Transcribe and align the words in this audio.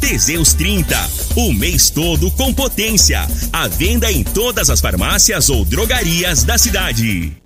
Teseus 0.00 0.54
30. 0.54 0.96
O 1.36 1.52
mês 1.52 1.90
todo 1.90 2.30
com 2.32 2.52
potência. 2.52 3.26
A 3.52 3.68
venda 3.68 4.10
em 4.10 4.22
todas 4.22 4.70
as 4.70 4.80
farmácias 4.80 5.50
ou 5.50 5.64
drogarias 5.64 6.44
da 6.44 6.56
cidade. 6.56 7.36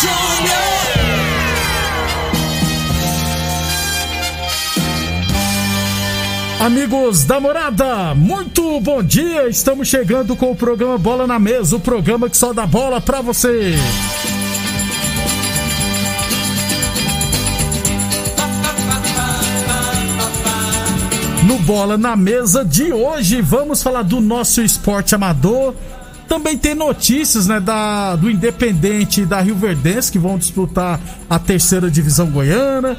Júnior. 0.00 0.68
Amigos 6.60 7.24
da 7.24 7.40
morada, 7.40 8.14
muito 8.14 8.80
bom 8.80 9.02
dia! 9.02 9.48
Estamos 9.48 9.88
chegando 9.88 10.36
com 10.36 10.50
o 10.50 10.56
programa 10.56 10.98
Bola 10.98 11.26
na 11.26 11.38
Mesa 11.38 11.76
o 11.76 11.80
programa 11.80 12.28
que 12.28 12.36
só 12.36 12.52
dá 12.52 12.66
bola 12.66 13.00
pra 13.00 13.22
você. 13.22 13.74
No 21.48 21.58
Bola 21.60 21.96
na 21.96 22.14
Mesa 22.14 22.62
de 22.62 22.92
hoje, 22.92 23.40
vamos 23.40 23.82
falar 23.82 24.02
do 24.02 24.20
nosso 24.20 24.60
esporte 24.60 25.14
amador. 25.14 25.74
Também 26.28 26.58
tem 26.58 26.74
notícias 26.74 27.46
né, 27.46 27.58
da, 27.58 28.16
do 28.16 28.30
Independente 28.30 29.22
e 29.22 29.24
da 29.24 29.40
Rio 29.40 29.54
Verdense 29.54 30.12
que 30.12 30.18
vão 30.18 30.36
disputar 30.36 31.00
a 31.28 31.38
terceira 31.38 31.90
divisão 31.90 32.26
goiana. 32.26 32.98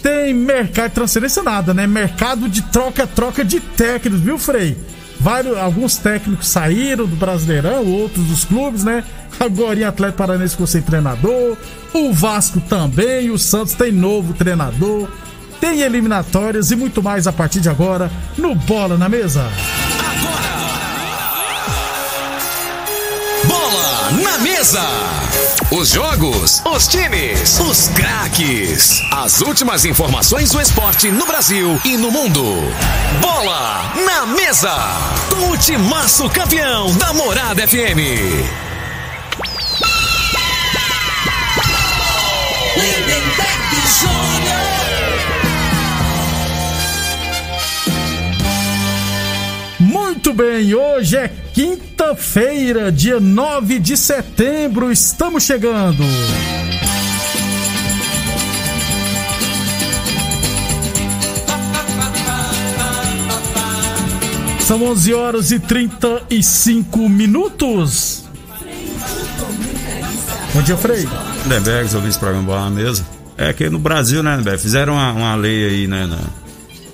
Tem 0.00 0.32
mercado 0.32 0.90
de 0.90 0.94
transferência 0.94 1.42
nada, 1.42 1.74
né? 1.74 1.84
Mercado 1.88 2.48
de 2.48 2.62
troca-troca 2.62 3.44
de 3.44 3.58
técnicos, 3.58 4.20
viu, 4.20 4.38
Frei? 4.38 4.76
Vários, 5.18 5.58
alguns 5.58 5.96
técnicos 5.96 6.46
saíram 6.46 7.04
do 7.04 7.16
Brasileirão, 7.16 7.84
outros 7.84 8.24
dos 8.26 8.44
clubes, 8.44 8.84
né? 8.84 9.02
Agora 9.40 9.80
em 9.80 9.82
Atlético 9.82 10.18
Paranaense 10.18 10.52
ficou 10.52 10.68
sem 10.68 10.82
treinador. 10.82 11.56
O 11.92 12.12
Vasco 12.12 12.60
também, 12.60 13.28
o 13.32 13.38
Santos 13.38 13.74
tem 13.74 13.90
novo 13.90 14.34
treinador. 14.34 15.08
Tem 15.62 15.80
eliminatórias 15.80 16.72
e 16.72 16.76
muito 16.76 17.00
mais 17.00 17.28
a 17.28 17.32
partir 17.32 17.60
de 17.60 17.68
agora 17.68 18.10
no 18.36 18.52
Bola 18.52 18.98
na 18.98 19.08
Mesa. 19.08 19.48
Bola 23.44 24.10
na 24.10 24.38
mesa. 24.38 24.82
Os 25.70 25.90
jogos, 25.90 26.60
os 26.66 26.88
times, 26.88 27.60
os 27.60 27.86
craques. 27.90 29.00
As 29.12 29.40
últimas 29.40 29.84
informações 29.84 30.50
do 30.50 30.60
esporte 30.60 31.12
no 31.12 31.26
Brasil 31.26 31.80
e 31.84 31.96
no 31.96 32.10
mundo. 32.10 32.42
Bola 33.20 33.84
na 34.04 34.26
mesa. 34.26 34.74
Com 35.30 35.50
o 35.52 35.56
timaço 35.56 36.28
campeão 36.30 36.92
da 36.96 37.12
Morada 37.12 37.68
FM. 37.68 38.00
Lindenberg 42.76 43.76
Júnior. 44.00 44.62
Muito 44.62 44.81
bem, 50.42 50.74
hoje 50.74 51.16
é 51.16 51.30
quinta-feira, 51.54 52.90
dia 52.90 53.20
9 53.20 53.78
de 53.78 53.96
setembro, 53.96 54.90
estamos 54.90 55.44
chegando. 55.44 56.02
São 64.60 64.82
11 64.84 65.12
horas 65.14 65.50
e 65.50 65.58
35 65.58 67.08
minutos. 67.08 68.24
Bom 70.54 70.62
dia, 70.62 70.76
Frei. 70.76 71.06
Lindenberg, 71.44 71.94
ouvi 71.96 72.08
esse 72.08 72.18
programa 72.18 72.44
Bola 72.46 72.64
na 72.64 72.70
Mesa. 72.70 73.04
É 73.36 73.52
que 73.52 73.68
no 73.68 73.78
Brasil, 73.78 74.22
né, 74.22 74.32
Lindenberg, 74.32 74.62
fizeram 74.62 74.94
uma, 74.94 75.12
uma 75.12 75.34
lei 75.34 75.66
aí, 75.66 75.86
né, 75.86 76.06
na- 76.06 76.41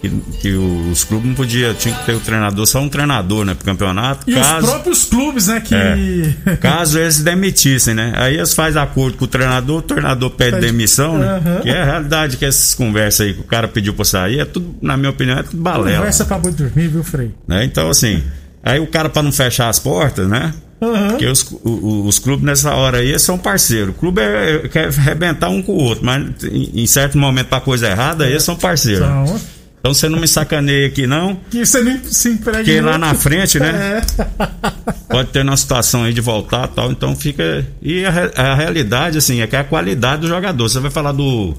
que, 0.01 0.09
que 0.41 0.53
os 0.55 1.03
clubes 1.05 1.27
não 1.29 1.35
podiam, 1.35 1.75
tinha 1.75 1.95
que 1.95 2.07
ter 2.07 2.13
o 2.15 2.21
treinador, 2.21 2.67
só 2.67 2.81
um 2.81 2.89
treinador, 2.89 3.45
né, 3.45 3.55
pro 3.55 3.65
campeonato. 3.65 4.31
E 4.31 4.35
caso, 4.35 4.67
os 4.67 4.71
próprios 4.73 5.05
clubes, 5.07 5.47
né, 5.49 5.61
que. 5.61 5.75
É. 5.75 6.57
caso 6.57 6.99
eles 6.99 7.21
demitissem, 7.21 7.95
né? 7.95 8.13
Aí 8.17 8.37
eles 8.37 8.55
fazem 8.55 8.81
acordo 8.81 9.17
com 9.19 9.25
o 9.25 9.29
treinador, 9.29 9.79
o 9.79 9.83
treinador 9.83 10.31
pede 10.31 10.53
Pede- 10.53 10.67
demissão, 10.67 11.19
né? 11.19 11.61
Que 11.63 11.69
é 11.71 11.83
a 11.83 11.85
realidade 11.85 12.37
que 12.37 12.45
essas 12.45 12.75
conversas 12.75 13.27
aí 13.27 13.35
que 13.35 13.41
o 13.41 13.45
cara 13.45 13.67
pediu 13.69 13.93
pra 13.95 14.05
sair, 14.05 14.41
é 14.41 14.45
tudo, 14.45 14.75
na 14.81 14.97
minha 14.97 15.11
opinião, 15.11 15.39
é 15.39 15.43
tudo 15.43 15.61
balela. 15.63 15.99
Conversa 15.99 16.25
pra 16.25 16.39
boi 16.39 16.53
dormir, 16.53 16.89
viu, 16.89 17.03
Frei? 17.03 17.35
Né? 17.47 17.65
Então, 17.65 17.91
assim, 17.91 18.23
aí 18.63 18.79
o 18.79 18.87
cara 18.87 19.09
pra 19.09 19.23
não 19.23 19.33
fechar 19.33 19.69
as 19.69 19.79
portas, 19.79 20.29
né? 20.29 20.55
Porque 21.09 21.27
os, 21.27 21.43
o- 21.43 21.59
o- 21.65 22.07
os 22.07 22.21
clubes 22.21 22.45
nessa 22.47 22.73
hora 22.73 22.99
aí 22.99 23.19
são 23.19 23.37
parceiros. 23.37 23.91
O 23.91 23.99
clube 23.99 24.21
é- 24.21 24.61
é- 24.65 24.69
quer 24.69 24.87
arrebentar 24.87 25.49
um 25.49 25.61
com 25.61 25.73
o 25.73 25.83
outro, 25.83 26.05
mas 26.07 26.23
em, 26.45 26.83
em 26.83 26.87
certo 26.87 27.19
momento 27.19 27.49
pra 27.49 27.61
coisa 27.61 27.89
errada, 27.89 28.23
aí 28.25 28.31
eles 28.31 28.45
são 28.45 28.55
parceiros. 28.55 29.05
Então, 29.05 29.41
Então 29.81 29.95
você 29.95 30.09
não 30.09 30.19
me 30.19 30.27
sacaneia 30.27 30.87
aqui, 30.89 31.07
não. 31.07 31.37
que 31.51 31.65
você 31.65 31.81
nem 31.81 32.03
se 32.05 32.31
emprega. 32.31 32.59
Porque 32.59 32.81
lá 32.81 32.99
na 32.99 33.15
frente, 33.15 33.61
né? 33.61 34.03
É. 34.19 34.25
Pode 35.09 35.31
ter 35.31 35.43
uma 35.43 35.57
situação 35.57 36.05
aí 36.05 36.13
de 36.13 36.21
voltar 36.21 36.69
e 36.69 36.75
tal. 36.75 36.91
Então 36.91 37.15
fica. 37.15 37.65
E 37.81 38.05
a, 38.05 38.31
a 38.37 38.55
realidade, 38.55 39.19
assim, 39.19 39.41
é 39.41 39.47
que 39.47 39.57
é 39.57 39.61
a 39.61 39.65
qualidade 39.65 40.23
do 40.23 40.29
jogador. 40.29 40.69
Você 40.69 40.81
vai 40.81 40.91
falar 40.91 41.13
do. 41.13 41.55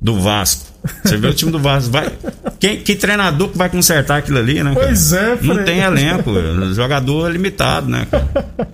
Do 0.00 0.20
Vasco. 0.20 0.66
Você 1.02 1.16
vê 1.16 1.26
o 1.28 1.34
time 1.34 1.50
do 1.50 1.58
Vasco. 1.58 1.90
Vai, 1.90 2.12
quem, 2.60 2.80
que 2.80 2.94
treinador 2.94 3.48
que 3.48 3.56
vai 3.56 3.68
consertar 3.70 4.18
aquilo 4.18 4.38
ali, 4.38 4.62
né? 4.62 4.74
cara? 4.74 4.86
Pois 4.86 5.12
é, 5.12 5.28
Não 5.40 5.54
Fred. 5.54 5.64
tem 5.64 5.78
elenco. 5.80 6.30
O 6.30 6.74
jogador 6.74 7.28
é 7.28 7.32
limitado, 7.32 7.88
né? 7.88 8.06
cara? 8.10 8.28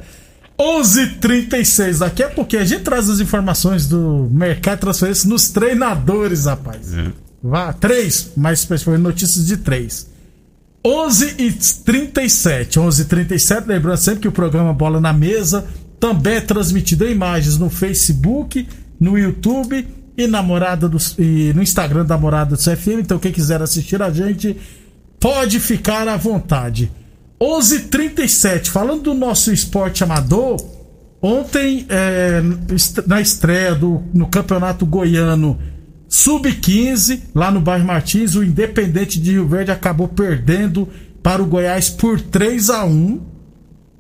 11:36 0.59 1.99
Daqui 1.99 2.23
a 2.23 2.29
pouquinho 2.29 2.63
a 2.63 2.65
gente 2.65 2.83
traz 2.83 3.09
as 3.09 3.21
informações 3.21 3.89
do 3.89 4.29
mercado 4.31 4.77
de 4.77 4.81
transferência 4.83 5.29
nos 5.29 5.49
treinadores, 5.49 6.45
rapaz. 6.47 6.93
É. 6.95 7.07
Três, 7.81 8.31
mais 8.37 8.61
especificamente 8.61 9.03
notícias 9.03 9.47
de 9.47 9.57
três. 9.57 10.11
11 10.85 11.35
e 11.39 11.53
37 11.53 12.81
11 12.81 13.03
e 13.03 13.05
37 13.05 13.69
lembrando 13.69 13.99
sempre 13.99 14.21
que 14.21 14.29
o 14.29 14.33
programa 14.33 14.73
Bola 14.73 15.01
na 15.01 15.13
Mesa 15.13 15.65
também 16.01 16.35
é 16.35 16.41
transmitido 16.41 17.07
em 17.07 17.13
imagens 17.13 17.57
no 17.57 17.71
Facebook, 17.71 18.67
no 18.99 19.17
YouTube 19.17 19.87
e 20.17 20.27
na 20.27 20.43
morada 20.43 20.89
dos, 20.89 21.15
e 21.19 21.53
no 21.55 21.63
Instagram 21.63 22.05
da 22.05 22.19
Morada 22.19 22.57
do 22.57 22.59
CFM. 22.61 23.01
Então, 23.01 23.19
quem 23.19 23.31
quiser 23.31 23.63
assistir 23.63 24.03
a 24.03 24.11
gente, 24.11 24.57
pode 25.21 25.61
ficar 25.61 26.09
à 26.09 26.17
vontade. 26.17 26.91
11:37 27.41 27.77
h 27.77 27.89
37 27.89 28.71
falando 28.71 29.03
do 29.03 29.15
nosso 29.15 29.53
esporte 29.53 30.03
amador, 30.03 30.57
ontem, 31.21 31.87
é, 31.89 32.43
na 33.07 33.21
estreia 33.21 33.75
do, 33.75 34.03
no 34.13 34.27
Campeonato 34.27 34.85
Goiano 34.85 35.59
Sub-15, 36.13 37.23
lá 37.35 37.51
no 37.51 37.59
bairro 37.59 37.87
Martins, 37.87 38.35
o 38.35 38.45
Independente 38.45 39.19
de 39.19 39.33
Rio 39.33 39.49
Verde 39.49 39.71
acabou 39.71 40.07
perdendo 40.07 40.87
para 41.23 41.43
o 41.43 41.47
Goiás 41.47 41.89
por 41.89 42.21
3 42.21 42.69
a 42.69 42.85
1 42.85 43.19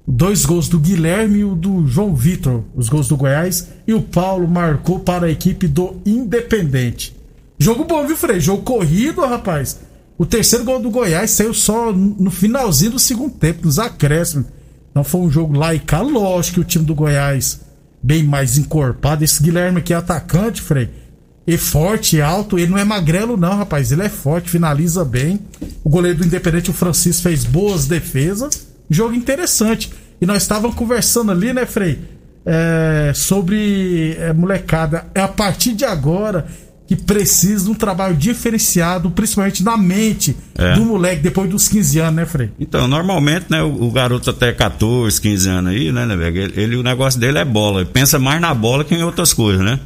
Dois 0.06 0.44
gols 0.44 0.68
do 0.68 0.78
Guilherme 0.78 1.38
e 1.38 1.44
o 1.44 1.54
do 1.54 1.86
João 1.86 2.14
Vitor, 2.14 2.64
os 2.74 2.90
gols 2.90 3.08
do 3.08 3.16
Goiás, 3.16 3.68
e 3.86 3.94
o 3.94 4.02
Paulo 4.02 4.46
marcou 4.46 5.00
para 5.00 5.26
a 5.26 5.30
equipe 5.30 5.66
do 5.66 6.02
Independente. 6.04 7.16
Jogo 7.58 7.84
bom, 7.84 8.06
viu, 8.06 8.16
Frei? 8.16 8.40
Jogo 8.40 8.62
corrido, 8.62 9.22
rapaz. 9.22 9.80
O 10.18 10.26
terceiro 10.26 10.66
gol 10.66 10.80
do 10.80 10.90
Goiás 10.90 11.30
saiu 11.30 11.54
só 11.54 11.92
no 11.94 12.30
finalzinho 12.30 12.90
do 12.92 12.98
segundo 12.98 13.32
tempo, 13.36 13.64
nos 13.64 13.78
acréscimos. 13.78 14.48
Não 14.94 15.02
foi 15.02 15.22
um 15.22 15.30
jogo 15.30 15.56
lá 15.56 15.74
e. 15.74 15.80
Lógico 16.02 16.56
que 16.56 16.60
o 16.60 16.64
time 16.64 16.84
do 16.84 16.94
Goiás, 16.94 17.60
bem 18.02 18.22
mais 18.22 18.58
encorpado. 18.58 19.24
Esse 19.24 19.42
Guilherme 19.42 19.78
aqui 19.78 19.94
é 19.94 19.96
atacante, 19.96 20.60
Frei. 20.60 21.01
E 21.46 21.56
forte, 21.56 22.20
alto. 22.20 22.58
Ele 22.58 22.70
não 22.70 22.78
é 22.78 22.84
magrelo, 22.84 23.36
não, 23.36 23.56
rapaz. 23.56 23.90
Ele 23.90 24.02
é 24.02 24.08
forte, 24.08 24.48
finaliza 24.50 25.04
bem. 25.04 25.40
O 25.82 25.90
goleiro 25.90 26.18
do 26.18 26.24
Independente, 26.26 26.70
o 26.70 26.74
Francisco, 26.74 27.22
fez 27.24 27.44
boas 27.44 27.86
defesas. 27.86 28.66
Jogo 28.88 29.14
interessante. 29.14 29.90
E 30.20 30.26
nós 30.26 30.42
estávamos 30.42 30.76
conversando 30.76 31.32
ali, 31.32 31.52
né, 31.52 31.66
Frei? 31.66 31.98
É, 32.44 33.12
sobre 33.14 34.16
é, 34.18 34.32
molecada. 34.32 35.06
É 35.14 35.20
a 35.20 35.28
partir 35.28 35.72
de 35.74 35.84
agora 35.84 36.46
que 36.86 36.96
precisa 36.96 37.64
de 37.64 37.70
um 37.70 37.74
trabalho 37.74 38.14
diferenciado, 38.16 39.10
principalmente 39.10 39.62
na 39.62 39.76
mente 39.76 40.36
É. 40.58 40.74
do 40.74 40.84
moleque, 40.84 41.22
depois 41.22 41.48
dos 41.48 41.68
15 41.68 41.98
anos, 42.00 42.14
né, 42.16 42.26
Frei? 42.26 42.50
Então, 42.60 42.86
normalmente, 42.86 43.46
né, 43.48 43.62
o, 43.62 43.84
o 43.84 43.90
garoto 43.90 44.28
até 44.30 44.52
14, 44.52 45.20
15 45.20 45.48
anos 45.48 45.72
aí, 45.72 45.90
né, 45.92 46.04
né, 46.04 46.16
velho, 46.16 46.36
ele, 46.42 46.60
ele- 46.60 46.76
o 46.76 46.82
negócio 46.82 47.18
dele 47.18 47.38
é 47.38 47.44
bola. 47.44 47.80
Ele 47.80 47.90
pensa 47.90 48.18
mais 48.18 48.40
na 48.40 48.52
bola 48.52 48.84
que 48.84 48.94
em 48.94 49.02
outras 49.02 49.32
coisas, 49.32 49.64
né? 49.64 49.78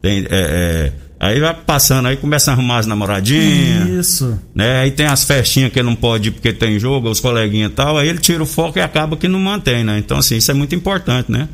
Tem, 0.00 0.20
é, 0.20 0.26
é, 0.30 0.92
Aí 1.20 1.40
vai 1.40 1.52
passando, 1.52 2.06
aí 2.06 2.16
começa 2.16 2.50
a 2.52 2.54
arrumar 2.54 2.78
as 2.78 2.86
namoradinhas. 2.86 3.88
Isso. 3.88 4.38
Né? 4.54 4.80
Aí 4.82 4.90
tem 4.92 5.06
as 5.06 5.24
festinhas 5.24 5.72
que 5.72 5.78
ele 5.80 5.88
não 5.88 5.96
pode 5.96 6.28
ir 6.28 6.30
porque 6.32 6.52
tem 6.52 6.78
jogo, 6.78 7.10
os 7.10 7.18
coleguinhas 7.18 7.72
e 7.72 7.74
tal, 7.74 7.98
aí 7.98 8.08
ele 8.08 8.18
tira 8.18 8.40
o 8.42 8.46
foco 8.46 8.78
e 8.78 8.82
acaba 8.82 9.16
que 9.16 9.26
não 9.26 9.40
mantém, 9.40 9.82
né? 9.82 9.98
Então, 9.98 10.18
assim, 10.18 10.36
isso 10.36 10.50
é 10.50 10.54
muito 10.54 10.74
importante, 10.76 11.30
né? 11.32 11.48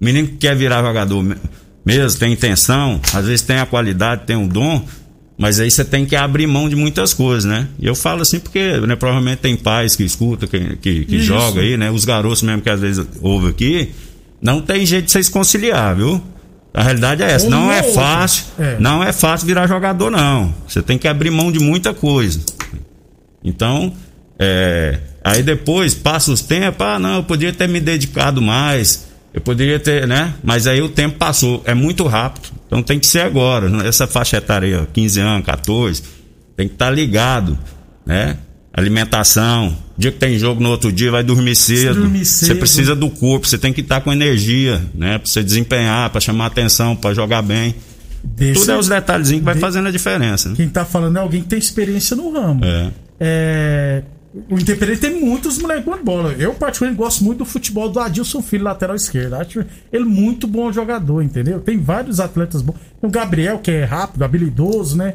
O 0.00 0.04
menino 0.04 0.28
que 0.28 0.36
quer 0.36 0.54
virar 0.54 0.82
jogador 0.82 1.20
me- 1.20 1.34
mesmo, 1.84 2.18
tem 2.20 2.32
intenção, 2.32 3.00
às 3.12 3.26
vezes 3.26 3.42
tem 3.42 3.56
a 3.58 3.66
qualidade, 3.66 4.22
tem 4.24 4.36
o 4.36 4.46
dom, 4.46 4.84
mas 5.36 5.58
aí 5.58 5.68
você 5.68 5.84
tem 5.84 6.06
que 6.06 6.14
abrir 6.14 6.46
mão 6.46 6.68
de 6.68 6.76
muitas 6.76 7.12
coisas, 7.12 7.44
né? 7.44 7.66
E 7.80 7.86
eu 7.88 7.96
falo 7.96 8.22
assim 8.22 8.38
porque, 8.38 8.76
né, 8.86 8.94
provavelmente 8.94 9.38
tem 9.40 9.56
pais 9.56 9.96
que 9.96 10.04
escutam, 10.04 10.48
que, 10.48 10.76
que, 10.76 11.04
que 11.04 11.20
joga 11.20 11.60
aí, 11.60 11.76
né? 11.76 11.90
Os 11.90 12.04
garotos 12.04 12.42
mesmo 12.42 12.62
que 12.62 12.70
às 12.70 12.78
vezes 12.78 13.04
ouvem 13.20 13.50
aqui, 13.50 13.90
não 14.40 14.60
tem 14.60 14.86
jeito 14.86 15.06
de 15.06 15.10
vocês 15.10 15.28
conciliar, 15.28 15.96
viu? 15.96 16.22
A 16.74 16.82
realidade 16.82 17.22
é 17.22 17.30
essa, 17.30 17.46
Um 17.46 17.50
não 17.50 17.70
é 17.70 17.78
outro. 17.78 17.92
fácil, 17.92 18.44
É. 18.58 18.76
não 18.78 19.02
é 19.02 19.12
fácil 19.12 19.46
virar 19.46 19.66
jogador, 19.66 20.10
não. 20.10 20.54
Você 20.66 20.80
tem 20.82 20.96
que 20.96 21.06
abrir 21.06 21.30
mão 21.30 21.52
de 21.52 21.58
muita 21.58 21.92
coisa. 21.92 22.40
Então, 23.44 23.92
é, 24.38 24.98
aí 25.22 25.42
depois 25.42 25.94
passa 25.94 26.32
os 26.32 26.40
tempos, 26.40 26.86
ah, 26.86 26.98
não, 26.98 27.16
eu 27.16 27.22
poderia 27.24 27.52
ter 27.52 27.68
me 27.68 27.80
dedicado 27.80 28.40
mais, 28.40 29.06
eu 29.34 29.40
poderia 29.40 29.78
ter, 29.78 30.06
né? 30.06 30.34
Mas 30.42 30.66
aí 30.66 30.80
o 30.80 30.88
tempo 30.88 31.18
passou, 31.18 31.62
é 31.66 31.74
muito 31.74 32.06
rápido. 32.06 32.48
Então 32.66 32.82
tem 32.82 32.98
que 32.98 33.06
ser 33.06 33.20
agora, 33.20 33.70
essa 33.86 34.06
faixa 34.06 34.36
etária, 34.38 34.66
aí, 34.68 34.82
ó, 34.82 34.86
15 34.92 35.20
anos, 35.20 35.44
14, 35.44 36.02
tem 36.56 36.68
que 36.68 36.74
estar 36.74 36.90
ligado, 36.90 37.58
né? 38.06 38.36
Alimentação, 38.72 39.76
dia 39.98 40.10
que 40.10 40.18
tem 40.18 40.38
jogo 40.38 40.62
no 40.62 40.70
outro 40.70 40.90
dia, 40.90 41.10
vai 41.10 41.22
dormir 41.22 41.54
cedo. 41.54 42.00
Dormir 42.00 42.24
Você 42.24 42.46
cedo. 42.46 42.58
precisa 42.58 42.96
do 42.96 43.10
corpo, 43.10 43.46
você 43.46 43.58
tem 43.58 43.72
que 43.72 43.82
estar 43.82 44.00
com 44.00 44.10
energia, 44.12 44.80
né? 44.94 45.18
Pra 45.18 45.26
você 45.28 45.42
desempenhar, 45.42 46.08
pra 46.10 46.20
chamar 46.20 46.46
atenção, 46.46 46.96
pra 46.96 47.12
jogar 47.12 47.42
bem. 47.42 47.74
Desse- 48.24 48.60
Tudo 48.60 48.72
é 48.72 48.78
os 48.78 48.88
detalhezinhos 48.88 49.40
que 49.40 49.44
vai 49.44 49.56
fazendo 49.56 49.88
a 49.88 49.90
diferença. 49.90 50.48
Né? 50.48 50.54
Quem 50.56 50.68
tá 50.68 50.84
falando 50.84 51.16
é 51.16 51.20
alguém 51.20 51.42
que 51.42 51.48
tem 51.48 51.58
experiência 51.58 52.16
no 52.16 52.32
ramo. 52.32 52.64
É. 52.64 52.90
É, 53.20 54.02
O 54.48 54.58
Independente 54.58 55.00
tem 55.00 55.20
muitos 55.20 55.58
moleques 55.58 55.84
de 55.84 56.02
bola. 56.02 56.32
Eu, 56.38 56.54
particularmente, 56.54 56.98
gosto 57.02 57.22
muito 57.22 57.38
do 57.40 57.44
futebol 57.44 57.90
do 57.90 58.00
Adilson 58.00 58.40
Filho, 58.40 58.64
lateral 58.64 58.96
esquerdo. 58.96 59.34
Acho 59.34 59.62
ele 59.92 60.04
muito 60.04 60.46
bom 60.46 60.72
jogador, 60.72 61.20
entendeu? 61.20 61.60
Tem 61.60 61.78
vários 61.78 62.18
atletas 62.18 62.62
bons. 62.62 62.76
Tem 62.98 63.10
o 63.10 63.12
Gabriel, 63.12 63.58
que 63.58 63.70
é 63.70 63.84
rápido, 63.84 64.22
habilidoso, 64.24 64.96
né? 64.96 65.12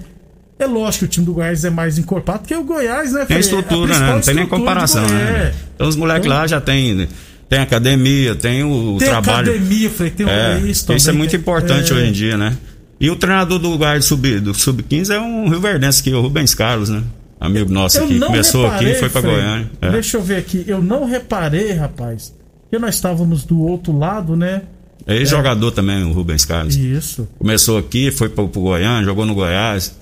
É 0.60 0.66
lógico 0.66 1.00
que 1.00 1.06
o 1.06 1.08
time 1.08 1.26
do 1.26 1.34
Goiás 1.34 1.64
é 1.64 1.70
mais 1.70 1.98
encorpado, 2.00 2.40
porque 2.40 2.56
o 2.56 2.64
Goiás, 2.64 3.14
né? 3.14 3.26
Tem 3.26 3.38
é 3.38 3.40
estrutura, 3.40 3.98
né? 4.00 4.14
Não 4.14 4.22
tem 4.22 4.34
nem 4.34 4.48
comparação, 4.48 5.08
né? 5.08 5.54
É. 5.54 5.56
Então 5.76 5.88
os 5.88 5.96
moleques 5.96 6.28
lá 6.28 6.48
já 6.48 6.60
tem, 6.60 7.08
tem 7.48 7.60
academia, 7.60 8.34
tem 8.36 8.64
o 8.64 8.98
Tem 8.98 9.08
trabalho. 9.10 9.52
academia, 9.52 9.90
Frei, 9.90 10.10
tem 10.10 10.28
É, 10.28 10.58
isso 10.60 10.68
isso, 10.68 10.86
também. 10.88 11.08
é 11.08 11.12
muito 11.12 11.36
importante 11.36 11.92
é. 11.92 11.96
hoje 11.96 12.06
em 12.08 12.12
dia, 12.12 12.38
né? 12.38 12.58
E 13.00 13.12
o 13.12 13.16
treinador 13.16 13.60
do 13.60 13.78
Goiás 13.78 14.06
sub, 14.06 14.40
do 14.40 14.54
Sub-15 14.56 15.12
é 15.14 15.20
um 15.20 15.48
Rio 15.48 15.60
Verdense 15.62 16.02
aqui, 16.02 16.12
o 16.12 16.22
Rubens 16.22 16.56
Carlos, 16.56 16.90
né? 16.90 17.04
Amigo 17.40 17.72
nosso 17.72 18.00
Eu 18.00 18.06
aqui. 18.06 18.16
não 18.18 18.28
Começou 18.30 18.64
reparei, 18.64 18.88
aqui 18.88 18.96
e 18.98 19.00
foi 19.00 19.10
pra 19.10 19.22
Frei. 19.22 19.34
Goiânia. 19.36 19.72
É. 19.80 19.92
Deixa 19.92 20.18
eu 20.18 20.24
ver 20.24 20.38
aqui. 20.38 20.66
Eu 20.68 20.82
não 20.82 21.06
reparei, 21.06 21.72
rapaz, 21.74 22.34
que 22.72 22.80
nós 22.80 22.96
estávamos 22.96 23.44
do 23.44 23.62
outro 23.62 23.96
lado, 23.96 24.36
né? 24.36 24.64
É 25.06 25.24
jogador 25.24 25.70
também, 25.72 26.04
o 26.04 26.12
Rubens 26.14 26.44
Carlos. 26.44 26.76
Isso. 26.76 27.30
Começou 27.38 27.78
aqui, 27.78 28.10
foi 28.10 28.28
pro, 28.28 28.50
pro 28.50 28.62
Goiânia, 28.62 29.06
jogou 29.06 29.24
no 29.24 29.36
Goiás. 29.36 29.96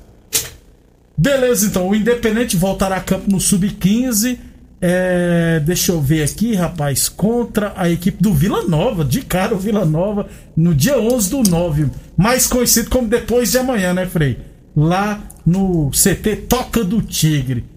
Beleza, 1.18 1.68
então. 1.68 1.88
O 1.88 1.96
Independente 1.96 2.58
voltará 2.58 2.98
a 2.98 3.02
campo 3.02 3.30
no 3.30 3.40
Sub-15. 3.40 4.38
É, 4.82 5.62
deixa 5.66 5.92
eu 5.92 6.02
ver 6.02 6.24
aqui, 6.24 6.54
rapaz. 6.54 7.08
Contra 7.10 7.74
a 7.76 7.90
equipe 7.90 8.22
do 8.22 8.34
Vila 8.34 8.64
Nova. 8.68 9.04
De 9.06 9.22
cara, 9.22 9.56
o 9.56 9.60
Vila 9.60 9.86
Nova. 9.86 10.28
No 10.56 10.76
dia 10.76 11.00
11 11.00 11.30
do 11.30 11.44
9. 11.44 11.88
Mais 12.18 12.48
conhecido 12.48 12.90
como 12.90 13.08
depois 13.08 13.52
de 13.52 13.58
amanhã, 13.58 13.94
né, 13.94 14.06
Frei? 14.06 14.38
Lá 14.76 15.22
no 15.46 15.90
CT 15.92 16.36
Toca 16.48 16.84
do 16.84 17.02
Tigre. 17.02 17.76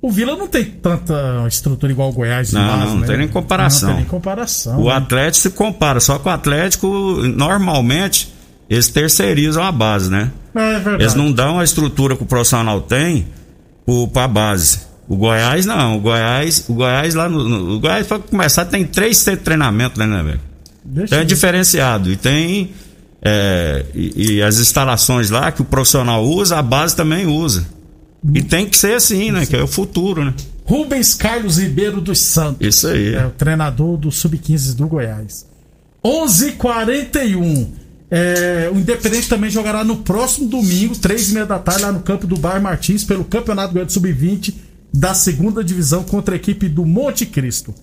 O 0.00 0.10
Vila 0.10 0.36
não 0.36 0.46
tem 0.46 0.64
tanta 0.64 1.44
estrutura 1.48 1.90
igual 1.90 2.10
o 2.10 2.12
Goiás. 2.12 2.52
Não, 2.52 2.62
Mas, 2.62 2.90
não 2.90 2.98
né? 3.00 3.06
tem 3.06 3.16
nem 3.18 3.28
comparação. 3.28 3.88
Não 3.88 3.96
tem 3.96 4.04
nem 4.04 4.10
comparação. 4.10 4.80
O 4.80 4.84
né? 4.84 4.92
Atlético 4.94 5.42
se 5.42 5.50
compara, 5.50 5.98
só 5.98 6.18
que 6.18 6.28
o 6.28 6.30
Atlético, 6.30 6.86
normalmente, 7.34 8.32
eles 8.68 8.88
terceirizam 8.88 9.62
a 9.62 9.70
base, 9.72 10.10
né? 10.10 10.30
É 10.54 10.72
verdade. 10.74 11.02
Eles 11.02 11.14
não 11.14 11.30
dão 11.32 11.58
a 11.58 11.64
estrutura 11.64 12.16
que 12.16 12.22
o 12.22 12.26
profissional 12.26 12.80
tem 12.80 13.26
pro- 13.84 14.08
pra 14.08 14.26
base. 14.26 14.80
O 15.08 15.16
Goiás 15.16 15.64
não, 15.66 15.98
o 15.98 16.00
Goiás, 16.00 16.64
o 16.68 16.74
Goiás 16.74 17.14
lá 17.14 17.28
no, 17.28 17.48
no- 17.48 17.76
o 17.76 17.80
Goiás 17.80 18.06
para 18.06 18.18
começar 18.18 18.64
tem 18.64 18.84
três 18.84 19.18
centros 19.18 19.38
de 19.40 19.44
treinamento, 19.44 19.98
né, 19.98 20.06
né, 20.06 20.22
velho? 20.22 20.40
Então 21.04 21.18
é 21.18 21.24
diferenciado 21.24 22.10
e 22.10 22.16
tem 22.16 22.72
é, 23.22 23.84
e, 23.94 24.34
e 24.34 24.42
as 24.42 24.58
instalações 24.58 25.30
lá 25.30 25.50
que 25.52 25.60
o 25.62 25.64
profissional 25.64 26.24
usa, 26.24 26.58
a 26.58 26.62
base 26.62 26.94
também 26.96 27.26
usa. 27.26 27.66
E 28.34 28.42
tem 28.42 28.66
que 28.68 28.76
ser 28.76 28.94
assim, 28.94 29.30
né? 29.30 29.46
Que 29.46 29.54
é 29.56 29.62
o 29.62 29.66
futuro, 29.68 30.24
né? 30.24 30.34
Rubens 30.64 31.14
Carlos 31.14 31.58
Ribeiro 31.58 32.00
dos 32.00 32.22
Santos. 32.22 32.66
Isso 32.66 32.88
aí. 32.88 33.14
É 33.14 33.24
o 33.26 33.30
treinador 33.30 33.96
do 33.96 34.10
Sub-15 34.10 34.74
do 34.74 34.88
Goiás. 34.88 35.46
11:41. 36.04 37.66
É, 38.10 38.70
o 38.72 38.78
Independente 38.78 39.28
também 39.28 39.50
jogará 39.50 39.82
no 39.82 39.96
próximo 39.96 40.48
domingo, 40.48 40.96
3 40.96 41.30
e 41.30 41.34
meia 41.34 41.46
da 41.46 41.58
tarde, 41.58 41.82
lá 41.82 41.92
no 41.92 42.00
campo 42.00 42.26
do 42.26 42.36
Bar 42.36 42.60
Martins, 42.62 43.04
pelo 43.04 43.24
Campeonato 43.24 43.72
Goiano 43.72 43.90
Sub-20 43.90 44.54
da 44.92 45.12
segunda 45.12 45.62
divisão 45.62 46.04
contra 46.04 46.34
a 46.34 46.36
equipe 46.36 46.68
do 46.68 46.84
Monte 46.86 47.26
Cristo. 47.26 47.74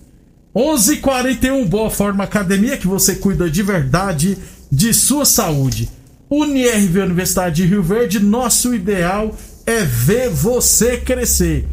11:41 0.54 1.66
Boa 1.66 1.90
Forma 1.90 2.24
Academia, 2.24 2.76
que 2.76 2.86
você 2.86 3.16
cuida 3.16 3.50
de 3.50 3.62
verdade 3.62 4.38
de 4.70 4.94
sua 4.94 5.24
saúde. 5.24 5.90
UniRV 6.30 7.00
Universidade 7.00 7.56
de 7.56 7.66
Rio 7.66 7.82
Verde, 7.82 8.18
nosso 8.18 8.74
ideal 8.74 9.36
é 9.66 9.82
ver 9.82 10.30
você 10.30 10.96
crescer. 10.96 11.68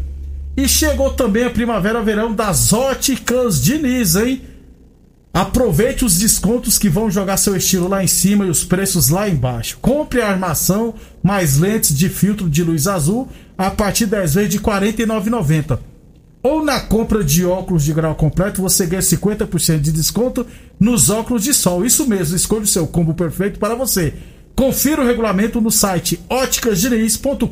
E 0.56 0.68
chegou 0.68 1.12
também 1.14 1.46
a 1.46 1.50
primavera-verão 1.50 2.34
das 2.34 2.74
óticas 2.74 3.62
Diniz, 3.62 4.16
hein? 4.16 4.42
Aproveite 5.34 6.04
os 6.04 6.20
descontos 6.20 6.78
que 6.78 6.90
vão 6.90 7.10
jogar 7.10 7.38
seu 7.38 7.56
estilo 7.56 7.88
lá 7.88 8.04
em 8.04 8.08
cima 8.08 8.46
e 8.46 8.50
os 8.50 8.66
preços 8.66 9.08
lá 9.08 9.30
embaixo. 9.30 9.78
Compre 9.82 10.22
a 10.22 10.30
armação 10.30 10.94
mais 11.24 11.58
lentes 11.58 11.98
de 11.98 12.10
filtro 12.10 12.50
de 12.50 12.64
luz 12.64 12.86
azul 12.86 13.30
a 13.58 13.72
partir 13.72 14.08
10 14.08 14.34
vezes 14.34 14.50
de 14.50 14.58
R$ 14.58 14.64
49,90. 14.64 15.80
Ou 16.44 16.66
na 16.66 16.82
compra 16.82 17.24
de 17.24 17.46
óculos 17.46 17.86
de 17.86 17.94
grau 17.94 18.16
completo 18.16 18.62
você 18.62 18.86
ganha 18.86 19.02
50% 19.02 19.80
de 19.80 19.92
desconto 19.92 20.46
nos 20.78 21.10
óculos 21.10 21.44
de 21.44 21.54
sol. 21.54 21.86
Isso 21.86 22.06
mesmo, 22.08 22.36
escolha 22.36 22.64
o 22.64 22.68
seu 22.68 22.86
combo 22.86 23.14
perfeito 23.14 23.58
para 23.58 23.76
você. 23.76 24.14
Confira 24.54 25.02
o 25.02 25.06
regulamento 25.06 25.62
no 25.62 25.72
site 25.72 26.20
óticasdiniz.com.br. 26.30 27.46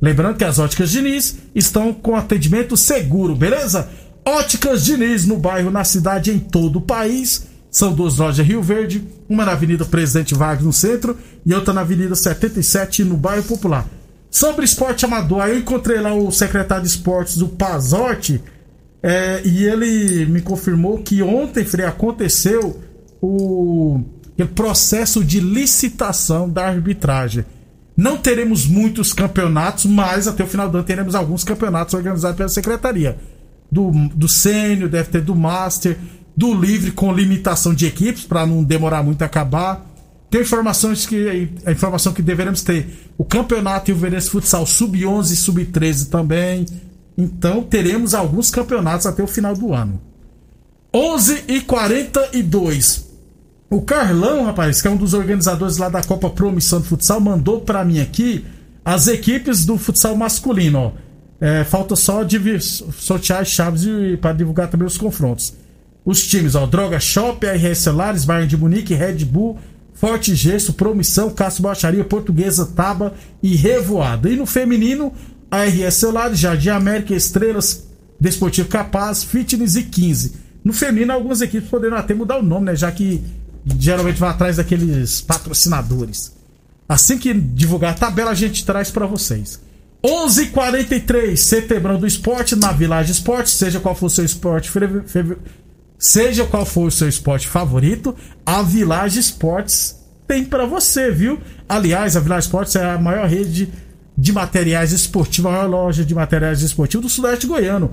Lembrando 0.00 0.36
que 0.36 0.44
as 0.44 0.58
óticas 0.58 0.90
Diniz 0.90 1.38
estão 1.54 1.92
com 1.92 2.14
atendimento 2.14 2.76
seguro, 2.76 3.34
beleza? 3.34 3.88
Óticas 4.26 4.84
Diniz 4.84 5.24
no 5.24 5.36
bairro, 5.36 5.70
na 5.70 5.84
cidade, 5.84 6.32
em 6.32 6.38
todo 6.38 6.80
o 6.80 6.82
país. 6.82 7.46
São 7.70 7.92
duas 7.92 8.16
lojas 8.16 8.44
Rio 8.44 8.60
Verde, 8.60 9.06
uma 9.28 9.44
na 9.44 9.52
Avenida 9.52 9.84
Presidente 9.84 10.34
Vargas 10.34 10.64
no 10.64 10.72
centro 10.72 11.16
e 11.44 11.54
outra 11.54 11.72
na 11.72 11.82
Avenida 11.82 12.16
77 12.16 13.04
no 13.04 13.16
bairro 13.16 13.44
Popular. 13.44 13.86
Sobre 14.30 14.64
esporte 14.64 15.04
amador, 15.04 15.42
aí 15.42 15.52
eu 15.52 15.58
encontrei 15.58 16.00
lá 16.00 16.12
o 16.12 16.32
secretário 16.32 16.82
de 16.82 16.90
esportes 16.90 17.36
do 17.36 17.48
Pazotti 17.48 18.42
é, 19.02 19.42
e 19.44 19.64
ele 19.64 20.26
me 20.26 20.40
confirmou 20.40 20.98
que 20.98 21.22
ontem, 21.22 21.64
Frei, 21.64 21.86
aconteceu 21.86 22.80
o 23.22 24.00
aquele 24.32 24.48
processo 24.50 25.24
de 25.24 25.40
licitação 25.40 26.48
da 26.48 26.66
arbitragem. 26.66 27.44
Não 27.96 28.18
teremos 28.18 28.66
muitos 28.66 29.14
campeonatos, 29.14 29.86
mas 29.86 30.28
até 30.28 30.44
o 30.44 30.46
final 30.46 30.68
do 30.68 30.76
ano 30.76 30.86
teremos 30.86 31.14
alguns 31.14 31.42
campeonatos 31.42 31.94
organizados 31.94 32.36
pela 32.36 32.48
secretaria. 32.48 33.16
Do, 33.70 33.90
do 34.14 34.28
sênior, 34.28 34.88
deve 34.88 35.10
ter 35.10 35.20
do 35.20 35.34
master, 35.34 35.98
do 36.36 36.54
livre 36.54 36.92
com 36.92 37.12
limitação 37.12 37.74
de 37.74 37.86
equipes, 37.86 38.24
para 38.24 38.46
não 38.46 38.62
demorar 38.62 39.02
muito 39.02 39.22
a 39.22 39.26
acabar. 39.26 39.84
Tem 40.30 40.40
informações 40.40 41.06
que. 41.06 41.48
A 41.64 41.72
informação 41.72 42.12
que 42.12 42.22
deveremos 42.22 42.62
ter. 42.62 43.10
O 43.16 43.24
campeonato 43.24 43.90
Rio 43.90 43.96
Verense 43.96 44.30
Futsal 44.30 44.66
Sub-11 44.66 45.32
e 45.32 45.36
Sub-13 45.36 46.08
também. 46.08 46.66
Então 47.16 47.62
teremos 47.62 48.14
alguns 48.14 48.50
campeonatos 48.50 49.06
até 49.06 49.22
o 49.22 49.26
final 49.26 49.54
do 49.54 49.72
ano. 49.72 50.00
11 50.94 51.44
e 51.48 51.60
42. 51.60 53.06
O 53.68 53.82
Carlão, 53.82 54.44
rapaz, 54.44 54.80
que 54.80 54.88
é 54.88 54.90
um 54.90 54.96
dos 54.96 55.12
organizadores 55.12 55.76
lá 55.76 55.88
da 55.88 56.02
Copa 56.02 56.30
Promissão 56.30 56.80
do 56.80 56.86
Futsal, 56.86 57.20
mandou 57.20 57.60
pra 57.60 57.84
mim 57.84 58.00
aqui 58.00 58.44
as 58.84 59.08
equipes 59.08 59.66
do 59.66 59.76
futsal 59.76 60.16
masculino, 60.16 60.78
ó. 60.78 60.92
É, 61.40 61.64
falta 61.64 61.94
só 61.94 62.20
sortear 62.92 63.42
as 63.42 63.48
chaves 63.48 63.84
e 63.84 64.16
para 64.16 64.32
divulgar 64.32 64.68
também 64.68 64.86
os 64.86 64.96
confrontos. 64.96 65.54
Os 66.04 66.26
times, 66.26 66.54
ó, 66.54 66.66
Droga 66.66 67.00
Shop, 67.00 67.44
RS 67.44 67.78
Celulares, 67.78 68.24
Bayern 68.24 68.48
de 68.48 68.56
Munique, 68.56 68.94
Red 68.94 69.24
Bull, 69.24 69.58
Forte 69.92 70.34
Gesso, 70.34 70.74
Promissão, 70.74 71.30
Castro 71.30 71.64
Baixaria, 71.64 72.04
Portuguesa, 72.04 72.66
Taba 72.66 73.14
e 73.42 73.56
Revoada. 73.56 74.30
E 74.30 74.36
no 74.36 74.46
feminino, 74.46 75.12
a 75.50 75.64
RS 75.64 75.94
Celulares, 75.94 76.38
Jardim 76.38 76.68
América, 76.68 77.14
Estrelas, 77.14 77.86
Desportivo 78.20 78.68
Capaz, 78.68 79.24
Fitness 79.24 79.74
e 79.74 79.82
15. 79.82 80.32
No 80.64 80.72
feminino, 80.72 81.12
algumas 81.12 81.40
equipes 81.40 81.68
poderão 81.68 81.96
até 81.96 82.14
mudar 82.14 82.38
o 82.38 82.42
nome, 82.42 82.66
né? 82.66 82.76
Já 82.76 82.90
que 82.92 83.22
geralmente 83.78 84.18
vai 84.18 84.30
atrás 84.30 84.56
daqueles 84.56 85.20
patrocinadores. 85.20 86.32
Assim 86.88 87.18
que 87.18 87.34
divulgar 87.34 87.92
a 87.92 87.94
tabela, 87.94 88.30
a 88.30 88.34
gente 88.34 88.64
traz 88.64 88.90
pra 88.90 89.06
vocês. 89.06 89.60
11:43 90.06 91.36
Setembro 91.36 91.98
do 91.98 92.06
Esporte 92.06 92.54
na 92.54 92.70
Village 92.70 93.10
Esporte, 93.10 93.50
seja 93.50 93.80
qual 93.80 93.92
for 93.92 94.06
o 94.06 94.10
seu 94.10 94.24
esporte 94.24 94.70
seja 95.98 96.44
qual 96.44 96.64
for 96.64 96.86
o 96.86 96.90
seu 96.92 97.08
esporte 97.08 97.48
favorito, 97.48 98.14
a 98.44 98.62
Village 98.62 99.18
Esportes 99.18 99.96
tem 100.28 100.44
pra 100.44 100.64
você, 100.64 101.10
viu? 101.10 101.40
Aliás, 101.68 102.16
a 102.16 102.20
Village 102.20 102.46
Esportes 102.46 102.76
é 102.76 102.84
a 102.84 102.98
maior 102.98 103.26
rede 103.26 103.68
de 104.16 104.32
materiais 104.32 104.92
esportivos, 104.92 105.50
a 105.50 105.54
maior 105.54 105.68
loja 105.68 106.04
de 106.04 106.14
materiais 106.14 106.62
esportivos 106.62 107.06
do 107.06 107.10
Sudeste 107.10 107.46
Goiano. 107.48 107.90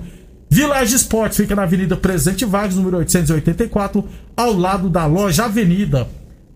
Village 0.48 0.94
Esportes 0.94 1.36
fica 1.36 1.56
na 1.56 1.64
Avenida 1.64 1.96
Presidente 1.96 2.44
Vargas, 2.44 2.76
número 2.76 2.98
884, 2.98 4.08
ao 4.36 4.52
lado 4.52 4.88
da 4.88 5.04
loja 5.04 5.46
Avenida. 5.46 6.06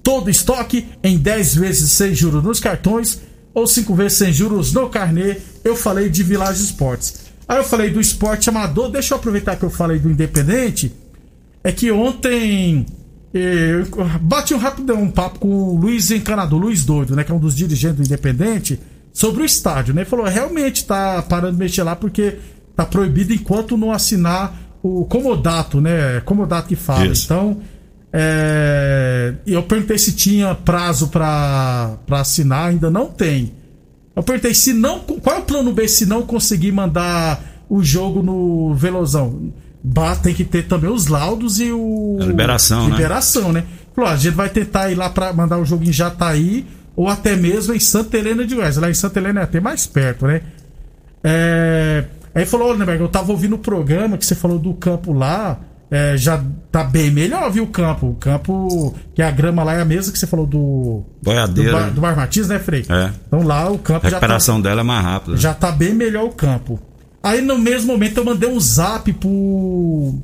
Todo 0.05 0.31
estoque 0.31 0.87
em 1.03 1.19
10 1.19 1.57
vezes 1.57 1.91
sem 1.91 2.15
juros 2.15 2.45
nos 2.45 2.61
cartões 2.61 3.21
ou 3.59 3.67
5 3.67 3.95
vezes 3.95 4.19
sem 4.19 4.33
juros 4.33 4.73
no 4.73 4.89
carnê. 4.89 5.37
Eu 5.65 5.77
falei 5.77 6.09
de 6.09 6.23
Village 6.23 6.63
Esportes. 6.63 7.29
Aí 7.49 7.59
eu 7.59 7.65
falei 7.65 7.91
do 7.91 8.01
esporte 8.01 8.49
amador, 8.49 8.91
deixa 8.91 9.15
eu 9.15 9.19
aproveitar 9.19 9.57
que 9.57 9.65
eu 9.65 9.71
falei 9.71 9.99
do 9.99 10.11
Independente. 10.11 10.93
É 11.65 11.73
que 11.73 11.91
ontem 11.91 12.87
eh, 13.33 13.83
eu 13.97 14.09
bati 14.21 14.55
um 14.55 14.59
rapidão 14.59 15.03
um 15.03 15.11
papo 15.11 15.39
com 15.39 15.49
o 15.49 15.77
Luiz 15.77 16.11
Encanador, 16.11 16.61
Luiz 16.61 16.85
Doido, 16.85 17.17
né? 17.17 17.25
Que 17.25 17.33
é 17.33 17.35
um 17.35 17.39
dos 17.39 17.57
dirigentes 17.57 17.97
do 17.97 18.05
Independente, 18.05 18.79
sobre 19.13 19.43
o 19.43 19.47
estádio, 19.47 19.95
né? 19.95 20.03
Ele 20.03 20.11
falou, 20.11 20.27
realmente 20.27 20.85
tá 20.85 21.23
parando 21.23 21.53
de 21.53 21.59
mexer 21.59 21.83
lá 21.83 21.97
porque 21.97 22.37
tá 22.77 22.85
proibido 22.85 23.33
enquanto 23.33 23.77
não 23.77 23.93
assinar 23.93 24.55
o 24.83 25.05
comodato, 25.07 25.81
né? 25.81 26.21
Comodato 26.21 26.69
que 26.69 26.77
fala. 26.77 27.07
Isso. 27.07 27.25
Então, 27.25 27.59
é, 28.13 29.35
eu 29.47 29.63
perguntei 29.63 29.99
se 29.99 30.13
tinha 30.13 30.55
prazo 30.55 31.09
pra 31.09 31.97
pra 32.07 32.21
assinar, 32.21 32.71
ainda 32.71 32.91
não 32.91 33.07
tem. 33.07 33.53
Eu 34.17 34.23
perguntei 34.23 34.55
se 34.55 34.73
não. 34.73 35.01
Qual 35.01 35.37
é 35.37 35.39
o 35.39 35.43
plano 35.43 35.73
B 35.73 35.87
se 35.87 36.07
não 36.07 36.23
conseguir 36.23 36.73
mandar 36.73 37.41
o 37.69 37.83
jogo 37.83 38.23
no 38.23 38.75
Velozão? 38.75 39.53
Bah, 39.83 40.17
tem 40.17 40.35
que 40.35 40.45
ter 40.45 40.67
também 40.67 40.91
os 40.91 41.07
laudos 41.07 41.61
e 41.61 41.71
o. 41.71 42.19
A 42.21 42.25
liberação, 42.25 42.89
né? 42.89 42.97
Liberação, 42.97 43.53
né? 43.53 43.65
Falou, 43.95 44.11
ó, 44.11 44.13
a 44.13 44.17
gente 44.17 44.35
vai 44.35 44.49
tentar 44.49 44.91
ir 44.91 44.95
lá 44.95 45.11
pra 45.11 45.33
mandar 45.33 45.59
o 45.59 45.65
jogo 45.65 45.85
em 45.85 45.93
Jataí 45.93 46.67
ou 46.97 47.09
até 47.09 47.37
mesmo 47.37 47.75
em 47.75 47.81
Santa 47.81 48.17
Helena 48.17 48.45
de 48.45 48.55
Goiás. 48.55 48.77
Lá 48.77 48.91
em 48.91 48.95
Santa 48.95 49.21
Helena 49.21 49.41
é 49.41 49.45
até 49.45 49.61
mais 49.61 49.87
perto, 49.87 50.27
né? 50.27 50.43
É... 51.23 52.05
Aí 52.35 52.45
falou, 52.45 52.69
olha, 52.69 52.79
Neberg, 52.79 53.03
eu 53.03 53.09
tava 53.09 53.31
ouvindo 53.33 53.55
o 53.55 53.59
programa 53.59 54.19
que 54.19 54.27
você 54.27 54.35
falou 54.35 54.59
do 54.59 54.75
campo 54.75 55.13
lá. 55.13 55.61
É, 55.91 56.17
já 56.17 56.43
tá 56.71 56.85
bem 56.85 57.11
melhor, 57.11 57.51
viu, 57.51 57.65
o 57.65 57.69
campo? 57.69 58.09
O 58.09 58.15
campo, 58.15 58.95
que 59.15 59.23
a 59.23 59.31
grama 59.31 59.65
lá 59.65 59.75
é 59.75 59.81
a 59.81 59.85
mesma 59.85 60.13
que 60.13 60.19
você 60.19 60.27
falou 60.27 60.47
do. 60.47 60.59
Do, 60.59 61.07
Boiadeira. 61.23 61.73
bar, 61.73 61.91
do 61.91 62.01
Bar 62.01 62.17
Martins, 62.17 62.49
né, 62.49 62.59
Frei? 62.59 62.85
É. 62.89 63.11
Então 63.27 63.43
lá 63.43 63.71
o 63.71 63.79
campo 63.79 64.07
A 64.07 64.11
já 64.11 64.17
tá, 64.17 64.21
recuperação 64.21 64.61
dela 64.61 64.83
é 64.83 64.85
mais 64.85 65.05
rápida. 65.05 65.37
já 65.37 65.55
tá 65.55 65.73
bem 65.73 65.95
melhor 65.95 66.25
o 66.25 66.33
campo. 66.33 66.79
Aí 67.23 67.41
no 67.41 67.59
mesmo 67.59 67.93
momento 67.93 68.19
eu 68.19 68.25
mandei 68.25 68.49
um 68.49 68.61
zap 68.61 69.13
pro, 69.15 70.15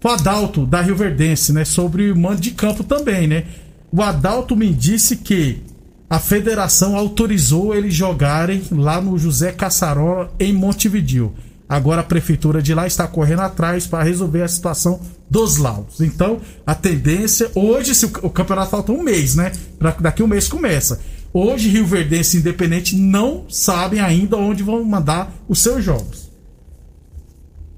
pro 0.00 0.10
Adalto 0.10 0.66
da 0.66 0.80
Rio 0.80 0.96
Verdense, 0.96 1.52
né? 1.52 1.64
Sobre 1.64 2.10
o 2.10 2.16
mando 2.16 2.40
de 2.40 2.50
campo 2.52 2.82
também, 2.82 3.26
né? 3.26 3.44
O 3.92 4.00
Adalto 4.00 4.56
me 4.56 4.72
disse 4.72 5.16
que 5.16 5.62
a 6.08 6.18
federação 6.18 6.96
autorizou 6.96 7.74
eles 7.74 7.94
jogarem 7.94 8.62
lá 8.70 9.00
no 9.00 9.18
José 9.18 9.52
Caçarola 9.52 10.30
em 10.40 10.52
Montevideo. 10.52 11.34
Agora 11.68 12.00
a 12.00 12.04
prefeitura 12.04 12.60
de 12.60 12.74
lá 12.74 12.86
está 12.86 13.06
correndo 13.06 13.40
atrás 13.40 13.86
para 13.86 14.02
resolver 14.04 14.42
a 14.42 14.48
situação 14.48 15.00
dos 15.30 15.56
laudos. 15.56 16.00
Então, 16.00 16.40
a 16.66 16.74
tendência. 16.74 17.50
Hoje, 17.54 17.94
se 17.94 18.04
o, 18.06 18.10
o 18.22 18.30
campeonato 18.30 18.70
falta 18.70 18.92
um 18.92 19.02
mês, 19.02 19.34
né? 19.34 19.52
Pra, 19.78 19.90
daqui 19.98 20.22
um 20.22 20.26
mês 20.26 20.48
começa. 20.48 21.00
Hoje, 21.32 21.68
Rio 21.70 21.86
Verdense 21.86 22.36
e 22.36 22.40
Independente 22.40 22.94
não 22.94 23.46
sabem 23.48 24.00
ainda 24.00 24.36
onde 24.36 24.62
vão 24.62 24.84
mandar 24.84 25.32
os 25.48 25.60
seus 25.60 25.82
jogos. 25.82 26.30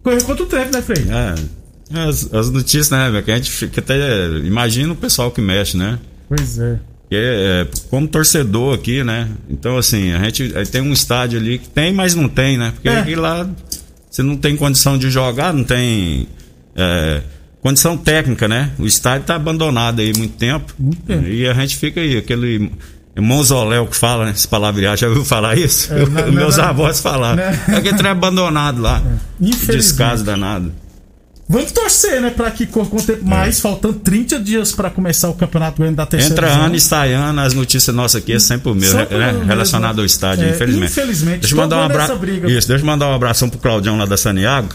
Correu 0.02 0.24
quanto 0.24 0.46
tempo, 0.46 0.72
né, 0.72 0.82
Frei? 0.82 1.06
É. 1.08 1.98
As, 2.08 2.32
as 2.34 2.50
notícias, 2.50 2.90
né? 2.90 3.22
Que 3.22 3.30
a 3.30 3.36
gente 3.36 3.50
fica 3.50 3.80
até. 3.80 4.26
Imagina 4.44 4.92
o 4.92 4.96
pessoal 4.96 5.30
que 5.30 5.40
mexe, 5.40 5.76
né? 5.76 5.98
Pois 6.28 6.58
é. 6.58 6.80
É, 7.10 7.62
é, 7.62 7.68
como 7.90 8.08
torcedor 8.08 8.74
aqui, 8.74 9.04
né? 9.04 9.28
Então, 9.48 9.76
assim, 9.78 10.12
a 10.12 10.24
gente 10.24 10.52
tem 10.70 10.80
um 10.80 10.92
estádio 10.92 11.38
ali 11.38 11.58
que 11.58 11.68
tem, 11.68 11.92
mas 11.92 12.14
não 12.14 12.28
tem, 12.28 12.58
né? 12.58 12.72
Porque 12.74 12.88
É. 12.88 12.98
aqui 12.98 13.14
lá 13.14 13.48
você 14.14 14.22
não 14.22 14.36
tem 14.36 14.56
condição 14.56 14.96
de 14.96 15.10
jogar, 15.10 15.52
não 15.52 15.64
tem 15.64 16.28
é, 16.76 17.20
condição 17.60 17.96
técnica, 17.96 18.46
né? 18.46 18.70
O 18.78 18.86
estádio 18.86 19.26
tá 19.26 19.34
abandonado 19.34 19.98
aí 20.00 20.12
muito 20.16 20.36
tempo. 20.36 20.72
Muito 20.78 21.02
tempo. 21.02 21.26
E 21.26 21.48
a 21.48 21.52
gente 21.54 21.76
fica 21.76 22.00
aí, 22.00 22.16
aquele 22.16 22.70
mausoléu 23.20 23.88
que 23.88 23.96
fala, 23.96 24.26
né? 24.26 24.30
Esse 24.30 24.46
palavreado, 24.46 24.96
já 25.00 25.08
ouviu 25.08 25.24
falar 25.24 25.58
isso? 25.58 25.92
É, 25.92 26.06
na- 26.06 26.26
Meus 26.30 26.56
na- 26.58 26.68
avós 26.68 27.00
falaram. 27.00 27.42
É 27.42 27.76
aquele 27.76 27.96
trem 27.96 28.12
abandonado 28.12 28.80
lá. 28.80 29.02
Infelizmente. 29.40 29.76
Descaso 29.78 30.22
danado. 30.24 30.72
Vamos 31.46 31.72
torcer, 31.72 32.22
né, 32.22 32.30
pra 32.30 32.50
que 32.50 32.64
corra 32.66 32.88
com 32.88 32.96
o 32.96 33.02
tempo 33.02 33.22
mais, 33.24 33.60
faltando 33.60 33.94
30 33.94 34.40
dias 34.40 34.72
pra 34.72 34.88
começar 34.88 35.28
o 35.28 35.34
campeonato 35.34 35.76
goiano 35.76 35.94
da 35.96 36.06
terceira 36.06 36.34
Entra 36.48 36.48
ano 36.64 36.74
e 36.74 36.80
sai 36.80 37.12
ano, 37.12 37.38
as 37.40 37.52
notícias 37.52 37.94
nossas 37.94 38.22
aqui 38.22 38.32
é 38.32 38.38
sempre 38.38 38.70
o 38.70 38.80
Sempre 38.80 39.18
né? 39.18 39.32
mesmo. 39.32 39.44
relacionado 39.44 39.98
ao 39.98 40.06
estádio, 40.06 40.46
É, 40.46 40.50
infelizmente. 40.50 40.92
infelizmente, 40.92 41.40
Deixa 41.40 41.54
eu 41.54 41.58
mandar 41.58 41.76
um 41.76 41.82
abraço. 41.82 42.12
Isso, 42.46 42.66
deixa 42.68 42.82
eu 42.82 42.86
mandar 42.86 43.08
um 43.08 43.14
abração 43.14 43.50
pro 43.50 43.58
Claudião 43.58 43.98
lá 43.98 44.06
da 44.06 44.16
Saniago. 44.16 44.68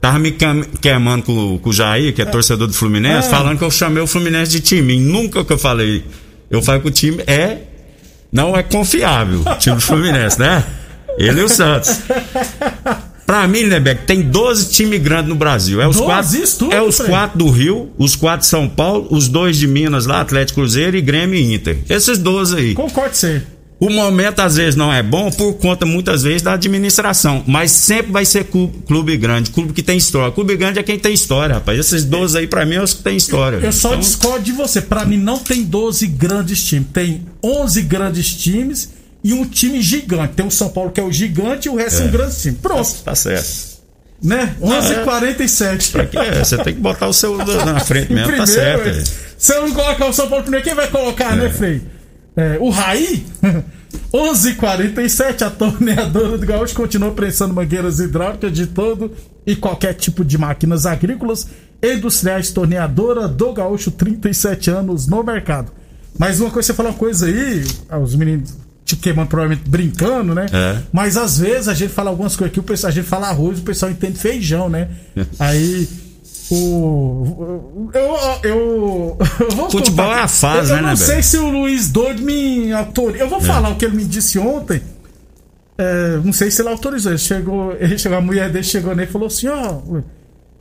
Tava 0.00 0.18
me 0.18 0.30
queim- 0.32 0.64
queimando 0.80 1.22
com, 1.24 1.58
com 1.58 1.68
o 1.68 1.72
Jair, 1.72 2.14
que 2.14 2.22
é, 2.22 2.24
torcedor 2.24 2.66
do 2.66 2.72
Fluminense, 2.72 3.28
É. 3.28 3.30
falando 3.30 3.58
que 3.58 3.64
eu 3.64 3.70
chamei 3.70 4.02
o 4.02 4.06
Fluminense 4.06 4.50
de 4.50 4.60
time. 4.60 4.98
Nunca 4.98 5.44
que 5.44 5.52
eu 5.52 5.58
falei. 5.58 6.02
Eu 6.50 6.62
falei 6.62 6.80
que 6.80 6.88
o 6.88 6.90
time 6.90 7.22
é. 7.26 7.58
Não 8.32 8.56
é 8.56 8.62
confiável, 8.62 9.40
o 9.44 9.54
time 9.58 9.76
do 9.76 9.82
Fluminense, 9.82 10.38
né? 10.40 10.64
Ele 11.18 11.40
e 11.40 11.44
o 11.44 11.48
Santos. 11.48 12.00
Pra 13.26 13.46
mim, 13.48 13.64
né, 13.64 13.80
Beck, 13.80 14.04
tem 14.06 14.22
12 14.22 14.70
times 14.70 15.02
grandes 15.02 15.28
no 15.28 15.34
Brasil. 15.34 15.82
É 15.82 15.88
os 15.88 15.96
12? 15.96 16.06
quatro, 16.06 16.58
tudo, 16.58 16.72
é 16.72 16.80
os 16.80 16.98
quatro 17.00 17.38
do 17.38 17.50
Rio, 17.50 17.90
os 17.98 18.14
quatro 18.14 18.40
de 18.40 18.46
São 18.46 18.68
Paulo, 18.68 19.08
os 19.10 19.28
dois 19.28 19.56
de 19.56 19.66
Minas 19.66 20.06
lá, 20.06 20.20
Atlético 20.20 20.60
Cruzeiro 20.60 20.96
e 20.96 21.00
Grêmio 21.00 21.34
e 21.34 21.54
Inter. 21.54 21.78
Esses 21.88 22.18
12 22.18 22.56
aí. 22.56 22.74
Concordo 22.74 23.16
você. 23.16 23.42
O 23.78 23.90
momento 23.90 24.40
às 24.40 24.56
vezes 24.56 24.74
não 24.74 24.90
é 24.90 25.02
bom 25.02 25.30
por 25.30 25.52
conta 25.54 25.84
muitas 25.84 26.22
vezes 26.22 26.40
da 26.40 26.54
administração, 26.54 27.44
mas 27.46 27.72
sempre 27.72 28.10
vai 28.10 28.24
ser 28.24 28.44
clube, 28.44 28.78
clube 28.86 29.16
grande, 29.18 29.50
clube 29.50 29.74
que 29.74 29.82
tem 29.82 29.98
história. 29.98 30.32
Clube 30.32 30.56
grande 30.56 30.78
é 30.78 30.82
quem 30.82 30.98
tem 30.98 31.12
história, 31.12 31.56
rapaz. 31.56 31.78
Esses 31.78 32.04
12 32.04 32.38
aí 32.38 32.46
pra 32.46 32.64
mim 32.64 32.76
é 32.76 32.82
os 32.82 32.94
que 32.94 33.02
tem 33.02 33.16
história. 33.16 33.58
Eu 33.58 33.72
só 33.72 33.88
Então, 33.88 34.00
discordo 34.00 34.44
de 34.44 34.52
você. 34.52 34.80
Pra 34.80 35.04
mim 35.04 35.18
não 35.18 35.38
tem 35.38 35.62
12 35.62 36.06
grandes 36.06 36.64
times. 36.64 36.86
Tem 36.90 37.26
11 37.42 37.82
grandes 37.82 38.34
times 38.34 38.95
e 39.28 39.32
um 39.34 39.44
time 39.44 39.82
gigante. 39.82 40.34
Tem 40.34 40.46
o 40.46 40.50
São 40.50 40.68
Paulo 40.68 40.90
que 40.92 41.00
é 41.00 41.02
o 41.02 41.10
gigante 41.10 41.66
e 41.66 41.70
o 41.70 41.74
resto 41.74 41.98
são 41.98 42.08
grandes 42.08 42.40
times. 42.40 42.60
Pronto, 42.60 42.90
Tá 43.04 43.14
certo. 43.14 43.80
né? 44.22 44.54
11h47. 44.60 45.90
Pra 45.90 46.06
quê? 46.06 46.18
Você 46.38 46.56
tem 46.58 46.74
que 46.74 46.80
botar 46.80 47.08
o 47.08 47.12
seu 47.12 47.36
na 47.64 47.80
frente 47.80 48.12
mesmo, 48.12 48.28
tá 48.36 48.44
primeiro, 48.44 48.46
certo. 48.46 48.86
ué. 48.86 49.04
Se 49.36 49.52
eu 49.54 49.66
não 49.66 49.74
colocar 49.74 50.06
o 50.06 50.12
São 50.12 50.28
Paulo 50.28 50.42
primeiro, 50.44 50.64
quem 50.64 50.74
vai 50.74 50.88
colocar, 50.88 51.36
né, 51.36 51.50
Frei? 51.50 51.82
É, 52.36 52.56
o 52.60 52.70
Raí? 52.70 53.26
11:47 54.12 55.42
a 55.42 55.50
torneadora 55.50 56.38
do 56.38 56.46
Gaúcho 56.46 56.74
continua 56.74 57.10
prensando 57.12 57.52
mangueiras 57.54 57.98
hidráulicas 57.98 58.52
de 58.52 58.66
todo 58.66 59.12
e 59.46 59.56
qualquer 59.56 59.94
tipo 59.94 60.24
de 60.24 60.38
máquinas 60.38 60.86
agrícolas 60.86 61.46
e 61.82 61.94
industriais. 61.94 62.50
Torneadora 62.50 63.26
do 63.26 63.52
Gaúcho, 63.52 63.90
37 63.90 64.70
anos 64.70 65.06
no 65.06 65.22
mercado. 65.22 65.72
Mas 66.18 66.40
uma 66.40 66.50
coisa, 66.50 66.68
você 66.68 66.74
falou 66.74 66.92
uma 66.92 66.98
coisa 66.98 67.26
aí, 67.26 67.64
ah, 67.90 67.98
os 67.98 68.14
meninos 68.14 68.54
te 68.86 68.94
queimando, 68.94 69.28
provavelmente 69.28 69.68
brincando, 69.68 70.32
né? 70.32 70.46
É. 70.52 70.78
Mas 70.92 71.16
às 71.16 71.38
vezes 71.38 71.66
a 71.66 71.74
gente 71.74 71.92
fala 71.92 72.08
algumas 72.08 72.36
coisas 72.36 72.52
aqui, 72.52 72.60
o 72.60 72.62
pessoal, 72.62 72.90
a 72.92 72.94
gente 72.94 73.06
fala 73.06 73.28
arroz, 73.28 73.58
o 73.58 73.62
pessoal 73.62 73.90
entende 73.90 74.16
feijão, 74.16 74.68
né? 74.68 74.88
Aí. 75.40 75.88
O. 76.48 77.90
Eu. 77.92 78.16
Eu. 78.44 79.18
eu 79.40 79.50
vou 79.50 79.68
Futebol 79.68 80.06
contar. 80.06 80.20
é 80.20 80.22
a 80.22 80.28
fase, 80.28 80.70
eu, 80.70 80.76
né, 80.76 80.80
Eu 80.80 80.82
não 80.84 80.90
né, 80.90 80.96
sei 80.96 81.06
velho? 81.16 81.22
se 81.24 81.36
o 81.38 81.50
Luiz 81.50 81.88
Doido 81.88 82.22
me 82.22 82.72
autoriza. 82.72 83.24
Eu 83.24 83.28
vou 83.28 83.40
falar 83.40 83.70
o 83.70 83.74
que 83.74 83.84
ele 83.84 83.96
me 83.96 84.04
disse 84.04 84.38
ontem. 84.38 84.80
É, 85.76 86.20
não 86.24 86.32
sei 86.32 86.52
se 86.52 86.62
ele 86.62 86.68
autorizou. 86.68 87.10
Ele 87.10 87.18
chegou, 87.18 87.76
ele 87.80 87.98
chegou, 87.98 88.16
a 88.16 88.20
mulher 88.20 88.48
dele 88.50 88.62
chegou 88.62 88.94
nele 88.94 89.08
e 89.08 89.12
falou 89.12 89.26
assim: 89.26 89.48
ó. 89.48 89.80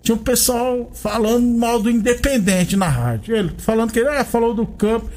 tinha 0.02 0.16
um 0.16 0.18
pessoal 0.18 0.90
falando 0.96 1.46
mal 1.46 1.80
do 1.80 1.92
Independente 1.92 2.76
na 2.76 2.88
rádio. 2.88 3.36
Ele 3.36 3.52
falando 3.60 3.92
que 3.92 4.00
ele 4.00 4.10
ah, 4.10 4.26
falou 4.26 4.56
do 4.56 4.66
campo. 4.66 5.08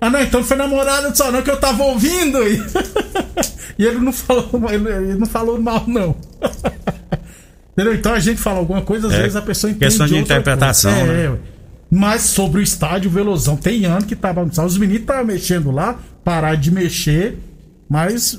Ah, 0.00 0.08
não, 0.08 0.20
então 0.22 0.42
foi 0.42 0.56
namorada 0.56 1.14
só 1.14 1.30
não 1.30 1.42
que 1.42 1.50
eu 1.50 1.58
tava 1.58 1.82
ouvindo. 1.84 2.38
E, 2.48 2.56
e 3.78 3.84
ele 3.84 3.98
não 3.98 4.12
falou 4.12 4.48
mal, 4.58 4.72
ele, 4.72 4.88
ele 4.88 5.14
não 5.14 5.26
falou 5.26 5.60
mal, 5.60 5.84
não. 5.86 6.16
Entendeu? 7.72 7.94
Então 7.94 8.12
a 8.14 8.18
gente 8.20 8.40
fala 8.40 8.58
alguma 8.58 8.82
coisa, 8.82 9.08
às 9.08 9.14
É, 9.14 9.18
vezes 9.22 9.36
a 9.36 9.42
pessoa 9.42 9.70
entende. 9.70 9.86
questão 9.86 10.06
de 10.06 10.16
interpretação, 10.16 10.90
né? 11.06 11.24
É, 11.24 11.28
ué. 11.30 11.38
Mas 11.90 12.22
sobre 12.22 12.60
o 12.60 12.62
estádio 12.62 13.10
Velozão, 13.10 13.56
tem 13.56 13.84
ano 13.84 14.06
que 14.06 14.14
tava 14.14 14.34
bagunçado. 14.34 14.68
Os 14.68 14.78
meninos 14.78 15.02
estavam 15.02 15.24
mexendo 15.24 15.70
lá, 15.72 15.98
parar 16.24 16.54
de 16.56 16.70
mexer, 16.70 17.38
mas 17.88 18.38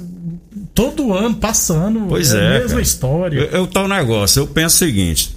todo 0.74 1.14
ano 1.14 1.36
passando. 1.36 2.06
Pois 2.08 2.34
a 2.34 2.40
é. 2.40 2.50
mesma 2.54 2.70
cara. 2.70 2.82
história. 2.82 3.40
Eu, 3.40 3.46
eu 3.62 3.68
tô 3.68 3.82
um 3.82 3.88
negócio, 3.90 4.40
eu 4.42 4.48
penso 4.48 4.76
o 4.76 4.80
seguinte: 4.80 5.36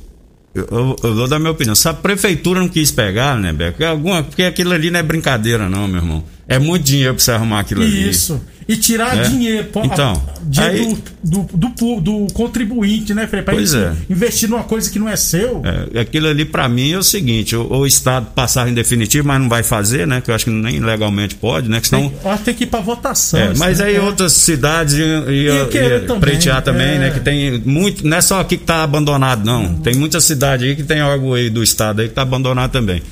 eu, 0.54 0.96
eu, 1.02 1.14
vou 1.14 1.28
dar 1.28 1.38
minha 1.38 1.50
opinião. 1.50 1.74
Se 1.74 1.88
a 1.88 1.92
prefeitura 1.92 2.60
não 2.60 2.68
quis 2.68 2.90
pegar, 2.92 3.36
né, 3.38 3.52
Beco? 3.52 3.84
Alguma, 3.84 4.22
porque 4.22 4.44
aquilo 4.44 4.72
ali 4.72 4.90
não 4.90 5.00
é 5.00 5.02
brincadeira, 5.02 5.68
não, 5.68 5.88
meu 5.88 6.00
irmão. 6.00 6.24
É 6.46 6.58
muito 6.58 6.84
dinheiro 6.84 7.14
pra 7.14 7.24
você 7.24 7.32
arrumar 7.32 7.60
aquilo 7.60 7.82
ali. 7.82 8.08
Isso. 8.08 8.40
E 8.66 8.76
tirar 8.76 9.18
É. 9.18 9.22
dinheiro, 9.24 9.68
Então, 9.84 10.22
dinheiro 10.42 10.74
aí- 10.88 10.98
do, 11.22 11.46
do, 11.52 11.68
do, 11.68 12.00
do 12.00 12.32
contribuinte, 12.32 13.12
né, 13.12 13.26
Frei? 13.26 13.42
Pra 13.42 13.52
Pois 13.54 13.74
é. 13.74 13.92
investir 14.08 14.48
numa 14.48 14.64
coisa 14.64 14.90
que 14.90 14.98
não 14.98 15.06
é 15.08 15.16
seu. 15.16 15.62
É, 15.94 16.00
aquilo 16.00 16.28
ali 16.28 16.44
pra 16.46 16.66
mim 16.68 16.92
é 16.92 16.96
o 16.98 17.02
seguinte: 17.02 17.54
o, 17.54 17.66
o 17.70 17.86
Estado 17.86 18.26
passar 18.34 18.66
em 18.68 18.72
definitivo, 18.72 19.28
mas 19.28 19.38
não 19.40 19.48
vai 19.50 19.62
fazer, 19.62 20.06
né? 20.06 20.20
Que 20.22 20.30
eu 20.30 20.34
acho 20.34 20.46
que 20.46 20.50
nem 20.50 20.80
legalmente 20.80 21.34
pode, 21.34 21.68
né? 21.68 21.78
Que 21.80 21.88
senão. 21.88 22.08
Tem, 22.08 22.18
ó, 22.24 22.36
tem 22.38 22.54
que 22.54 22.64
ir 22.64 22.68
pra 22.68 22.80
votação. 22.80 23.38
É, 23.38 23.52
mas 23.54 23.80
né? 23.80 23.84
aí 23.86 23.96
É. 23.96 24.00
outras 24.00 24.32
cidades 24.32 24.94
iam, 24.94 25.30
iam- 25.30 25.66
também, 26.06 26.20
pretear 26.20 26.62
também, 26.62 26.94
é. 26.94 26.98
né? 26.98 27.10
Que 27.10 27.20
tem 27.20 27.58
muito. 27.66 28.06
Não 28.06 28.16
é 28.16 28.20
só 28.22 28.40
aqui 28.40 28.56
que 28.56 28.64
tá 28.64 28.82
abandonado, 28.82 29.44
não. 29.44 29.64
Uhum. 29.64 29.74
Tem 29.80 29.94
muitas 29.94 30.24
cidades 30.24 30.66
aí 30.66 30.74
que 30.74 30.82
tem 30.84 31.02
órgão 31.02 31.34
aí 31.34 31.50
do 31.50 31.62
Estado 31.62 32.00
aí 32.00 32.08
que 32.08 32.14
tá 32.14 32.22
abandonado 32.22 32.70
também. 32.70 33.02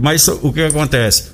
Mas 0.00 0.26
o 0.28 0.50
que 0.52 0.62
acontece? 0.62 1.33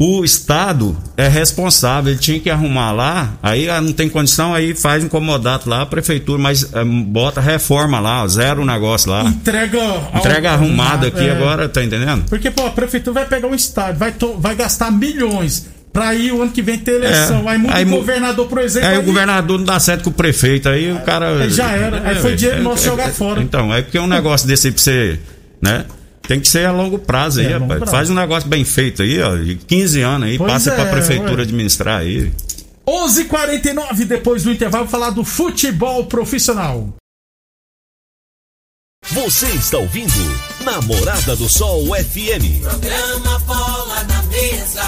O 0.00 0.24
Estado 0.24 0.96
é 1.16 1.26
responsável, 1.26 2.12
ele 2.12 2.20
tinha 2.20 2.38
que 2.38 2.48
arrumar 2.48 2.92
lá, 2.92 3.32
aí 3.42 3.68
ah, 3.68 3.80
não 3.80 3.92
tem 3.92 4.08
condição, 4.08 4.54
aí 4.54 4.72
faz 4.72 5.02
um 5.02 5.08
comodato 5.08 5.68
lá, 5.68 5.82
a 5.82 5.86
prefeitura, 5.86 6.40
mas 6.40 6.72
eh, 6.72 6.84
bota 6.84 7.40
reforma 7.40 7.98
lá, 7.98 8.24
zero 8.28 8.62
o 8.62 8.64
negócio 8.64 9.10
lá. 9.10 9.24
Entrega. 9.24 9.82
ao- 9.82 10.12
Entrega 10.14 10.52
arrumado 10.52 11.04
aqui 11.04 11.26
é. 11.26 11.32
agora, 11.32 11.68
tá 11.68 11.82
entendendo? 11.82 12.24
Porque, 12.28 12.48
pô, 12.48 12.66
a 12.66 12.70
prefeitura 12.70 13.14
vai 13.14 13.26
pegar 13.26 13.48
um 13.48 13.54
estádio, 13.56 13.98
vai, 13.98 14.12
to- 14.12 14.36
vai 14.38 14.54
gastar 14.54 14.92
milhões 14.92 15.66
pra 15.92 16.14
ir 16.14 16.30
o 16.30 16.42
ano 16.42 16.52
que 16.52 16.62
vem 16.62 16.78
ter 16.78 16.92
eleição. 17.02 17.48
É. 17.48 17.52
Aí 17.54 17.58
muda 17.58 17.74
Aí 17.74 17.84
o 17.84 17.88
governador, 17.90 18.46
por 18.46 18.58
exemplo. 18.60 18.88
Aí 18.88 18.96
o 18.98 19.00
aí- 19.00 19.04
governador 19.06 19.58
não 19.58 19.64
dá 19.64 19.80
certo 19.80 20.04
com 20.04 20.10
o 20.10 20.12
prefeito, 20.12 20.68
aí 20.68 20.92
o 20.92 21.00
cara. 21.00 21.42
Aí 21.42 21.50
já 21.50 21.72
era, 21.72 22.08
aí 22.08 22.14
foi 22.20 22.36
dinheiro 22.36 22.62
nosso 22.62 22.84
jogar 22.84 23.08
fora. 23.08 23.42
Então, 23.42 23.74
é 23.74 23.82
porque 23.82 23.98
um 23.98 24.06
negócio 24.06 24.46
desse 24.46 24.68
aí 24.68 24.72
pra 24.72 24.80
você, 24.80 25.18
né? 25.60 25.84
Tem 26.28 26.38
que 26.38 26.46
ser 26.46 26.66
a 26.66 26.72
longo 26.72 26.98
prazo 26.98 27.40
aí, 27.40 27.46
É, 27.46 27.54
a 27.54 27.58
longo 27.58 27.72
rapaz. 27.72 27.78
prazo. 27.80 27.96
Faz 27.96 28.10
um 28.10 28.14
negócio 28.14 28.48
bem 28.48 28.64
feito 28.64 29.02
aí, 29.02 29.20
ó. 29.20 29.34
de 29.34 29.56
15 29.56 30.00
anos 30.02 30.28
aí, 30.28 30.36
Pois 30.38 30.52
passa 30.52 30.70
pra 30.72 30.84
é, 30.84 30.90
prefeitura 30.90 31.36
ué. 31.38 31.42
administrar 31.42 32.00
aí. 32.00 32.30
11:49 32.86 34.04
depois 34.04 34.42
do 34.44 34.52
intervalo 34.52 34.86
falar 34.86 35.10
do 35.10 35.24
futebol 35.24 36.04
profissional. 36.06 36.94
Você 39.10 39.46
está 39.48 39.78
ouvindo 39.78 40.12
Namorada 40.64 41.34
do 41.36 41.48
Sol 41.48 41.86
FM. 41.94 42.60
Programa 42.62 43.38
Bola 43.40 44.04
na 44.04 44.22
Mesa, 44.24 44.84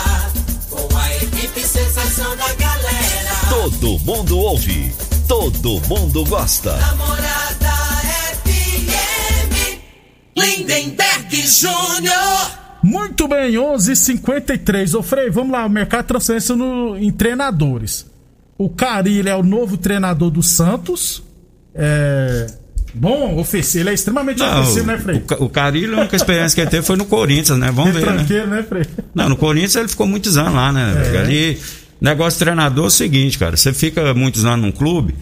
com 0.69 0.97
a 0.97 1.17
equipe 1.17 1.61
sensação 1.61 2.37
da 2.37 2.53
galera. 2.55 3.35
Todo 3.49 3.99
mundo 4.01 4.39
ouve, 4.39 4.93
todo 5.27 5.81
mundo 5.89 6.25
gosta. 6.27 6.77
Namorada 6.77 7.73
FM, 8.45 8.91
Lindenberg 10.41 11.37
Júnior. 11.47 12.61
Muito 12.83 13.29
bem, 13.29 13.53
11:53. 13.57 14.95
Ô 14.95 15.03
Frei, 15.03 15.31
vamos 15.31 15.53
lá, 15.53 15.67
o 15.67 15.71
mercado 15.71 16.03
de 16.03 16.09
transferência 16.09 16.57
no, 16.57 16.97
em 16.97 17.11
treinadores. 17.11 18.07
O 18.57 18.69
Carilho 18.69 19.29
é 19.29 19.35
o 19.35 19.43
novo 19.43 19.77
treinador 19.77 20.31
do 20.31 20.43
Santos. 20.43 21.23
É 21.75 22.47
bom, 22.95 23.39
ofensivo, 23.39 23.83
ele 23.83 23.91
é 23.91 23.95
extremamente 23.95 24.43
ofensivo, 24.43 24.87
né, 24.87 24.99
Frei? 24.99 25.23
o, 25.39 25.45
o 25.45 25.49
Carilho, 25.49 25.97
a 25.97 26.01
única 26.01 26.17
experiência 26.17 26.55
que 26.55 26.61
ele 26.61 26.71
teve 26.71 26.85
foi 26.85 26.97
no 26.97 27.05
Corinthians, 27.05 27.59
né? 27.59 27.71
Vamos 27.73 27.95
ver, 27.95 28.01
né? 28.07 28.15
Tranqueiro, 28.15 28.47
né, 28.49 28.63
Frei? 28.63 28.85
Não, 29.15 29.29
no 29.29 29.37
Corinthians 29.37 29.77
ele 29.77 29.89
ficou 29.89 30.07
muitos 30.07 30.37
anos 30.37 30.55
lá, 30.55 30.73
né? 30.73 31.11
É. 31.15 31.19
Ali, 31.19 31.59
negócio 32.01 32.39
de 32.39 32.45
treinador 32.45 32.85
é 32.85 32.89
o 32.89 32.91
seguinte, 32.91 33.39
cara. 33.39 33.57
Você 33.57 33.73
fica 33.73 34.13
muitos 34.15 34.45
anos 34.45 34.65
num 34.65 34.73
clube, 34.73 35.15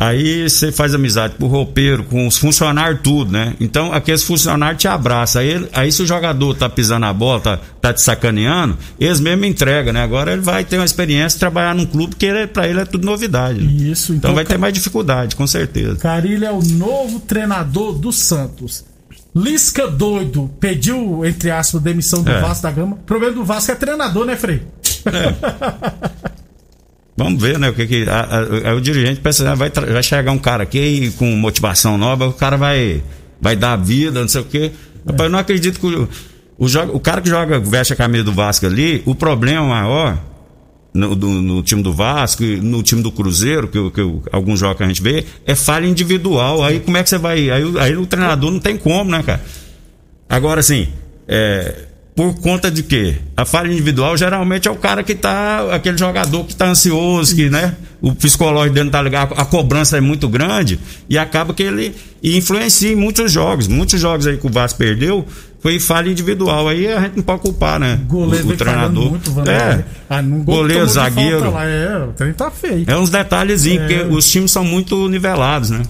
aí 0.00 0.48
você 0.48 0.72
faz 0.72 0.94
amizade 0.94 1.34
com 1.38 1.44
o 1.44 1.48
roupeiro, 1.48 2.04
com 2.04 2.26
os 2.26 2.36
funcionários, 2.38 3.00
tudo, 3.02 3.30
né? 3.32 3.54
Então, 3.60 3.92
aqueles 3.92 4.22
funcionários 4.24 4.80
te 4.80 4.88
abraçam. 4.88 5.42
Aí, 5.42 5.68
aí 5.72 5.92
se 5.92 6.02
o 6.02 6.06
jogador 6.06 6.54
tá 6.54 6.68
pisando 6.68 7.06
a 7.06 7.12
bola, 7.12 7.40
tá, 7.40 7.58
tá 7.80 7.92
te 7.92 8.00
sacaneando, 8.02 8.76
eles 8.98 9.20
mesmo 9.20 9.44
entregam, 9.44 9.92
né? 9.92 10.02
Agora 10.02 10.32
ele 10.32 10.42
vai 10.42 10.64
ter 10.64 10.76
uma 10.78 10.84
experiência 10.84 11.36
de 11.36 11.40
trabalhar 11.40 11.74
num 11.74 11.86
clube 11.86 12.16
que 12.16 12.24
ele, 12.26 12.46
pra 12.46 12.66
ele 12.66 12.80
é 12.80 12.84
tudo 12.84 13.04
novidade. 13.04 13.60
né? 13.60 13.70
Isso, 13.90 14.12
Então, 14.12 14.30
então, 14.30 14.34
vai 14.34 14.44
ter 14.44 14.54
Ca- 14.54 14.58
mais 14.60 14.72
dificuldade, 14.74 15.36
com 15.36 15.46
certeza. 15.46 15.96
Carilho 15.96 16.44
é 16.46 16.50
o 16.52 16.62
novo 16.62 17.20
treinador 17.20 17.92
do 17.92 18.10
Santos. 18.12 18.84
Lisca 19.36 19.86
doido 19.86 20.50
pediu, 20.58 21.24
entre 21.24 21.50
aspas, 21.52 21.80
demissão 21.80 22.22
do 22.22 22.30
É. 22.30 22.40
Vasco 22.40 22.62
da 22.64 22.70
Gama. 22.72 22.94
O 22.96 23.04
problema 23.04 23.32
do 23.34 23.44
Vasco 23.44 23.70
é 23.70 23.74
treinador, 23.76 24.24
né, 24.24 24.34
Frei? 24.34 24.62
Vamos 27.22 27.42
ver, 27.42 27.58
né? 27.58 27.68
O 27.68 27.74
que 27.74 27.86
que. 27.86 28.06
a- 28.08 28.70
a- 28.70 28.74
o 28.74 28.80
dirigente 28.80 29.20
pensa, 29.20 29.50
ah, 29.50 29.54
vai, 29.54 29.68
vai 29.70 30.02
chegar 30.02 30.32
um 30.32 30.38
cara 30.38 30.62
aqui 30.62 31.12
com 31.18 31.26
motivação 31.36 31.98
nova, 31.98 32.26
o 32.28 32.32
cara 32.32 32.56
vai, 32.56 33.02
vai 33.38 33.54
dar 33.54 33.76
vida, 33.76 34.22
não 34.22 34.28
sei 34.28 34.40
o 34.40 34.44
quê. 34.44 34.70
Rapaz, 35.06 35.24
eu 35.26 35.30
não 35.30 35.38
acredito 35.38 35.78
que 35.78 35.86
o, 35.86 36.08
o, 36.58 36.66
joga- 36.66 36.92
o 36.96 36.98
cara 36.98 37.20
que 37.20 37.28
joga, 37.28 37.58
veste 37.58 37.92
a 37.92 37.96
camisa 37.96 38.24
do 38.24 38.32
Vasco 38.32 38.64
ali, 38.64 39.02
o 39.04 39.14
problema 39.14 39.66
maior 39.66 40.18
no, 40.94 41.14
do- 41.14 41.28
no 41.42 41.62
time 41.62 41.82
do 41.82 41.92
Vasco, 41.92 42.42
no 42.42 42.82
time 42.82 43.02
do 43.02 43.12
Cruzeiro, 43.12 43.68
que, 43.68 43.90
que 43.90 44.00
alguns 44.32 44.58
jogos 44.58 44.78
que 44.78 44.82
a 44.82 44.86
gente 44.88 45.02
vê, 45.02 45.26
é 45.44 45.54
falha 45.54 45.86
individual. 45.86 46.64
Aí 46.64 46.80
como 46.80 46.96
é 46.96 47.02
que 47.02 47.10
você 47.10 47.18
vai. 47.18 47.50
Aí, 47.50 47.62
aí 47.80 47.96
o 47.98 48.06
treinador 48.06 48.50
não 48.50 48.58
tem 48.60 48.78
como, 48.78 49.10
né, 49.10 49.22
cara? 49.22 49.42
Agora, 50.26 50.60
assim, 50.60 50.88
é, 51.28 51.84
por 52.14 52.34
conta 52.40 52.70
de 52.70 52.82
quê? 52.82 53.16
A 53.36 53.44
falha 53.44 53.72
individual 53.72 54.16
geralmente 54.16 54.68
é 54.68 54.70
o 54.70 54.76
cara 54.76 55.02
que 55.02 55.14
tá. 55.14 55.74
aquele 55.74 55.96
jogador 55.96 56.44
que 56.44 56.54
tá 56.54 56.68
ansioso, 56.68 57.34
que, 57.34 57.48
né? 57.48 57.74
O 58.02 58.14
psicológico 58.14 58.74
dele 58.74 58.84
não 58.84 58.90
tá 58.90 59.02
ligado, 59.02 59.34
a 59.36 59.44
cobrança 59.44 59.96
é 59.96 60.00
muito 60.00 60.28
grande 60.28 60.78
e 61.08 61.16
acaba 61.18 61.52
que 61.54 61.62
ele 61.62 61.94
influencia 62.22 62.90
em 62.92 62.96
muitos 62.96 63.30
jogos. 63.30 63.68
Muitos 63.68 64.00
jogos 64.00 64.26
aí 64.26 64.36
que 64.38 64.46
o 64.46 64.50
Vasco 64.50 64.78
perdeu 64.78 65.24
foi 65.60 65.78
falha 65.78 66.10
individual. 66.10 66.68
Aí 66.68 66.86
a 66.90 67.00
gente 67.02 67.16
não 67.16 67.22
pode 67.22 67.42
culpar, 67.42 67.78
né? 67.78 68.00
Goleiro 68.06 68.48
o, 68.48 68.52
o 68.52 68.56
treinador. 68.56 69.10
muito, 69.10 69.30
é. 69.48 69.84
Ah, 70.08 70.22
Goleiro, 70.22 70.86
falta 70.86 70.92
zagueiro. 70.92 71.50
Lá. 71.50 71.64
É, 71.66 72.04
o 72.04 72.12
trem 72.12 72.32
tá 72.32 72.50
feio. 72.50 72.84
É 72.86 72.96
uns 72.96 73.10
detalhezinhos, 73.10 73.82
É. 73.82 73.86
porque 73.98 74.14
os 74.14 74.28
times 74.30 74.50
são 74.50 74.64
muito 74.64 75.08
nivelados, 75.08 75.70
né? 75.70 75.82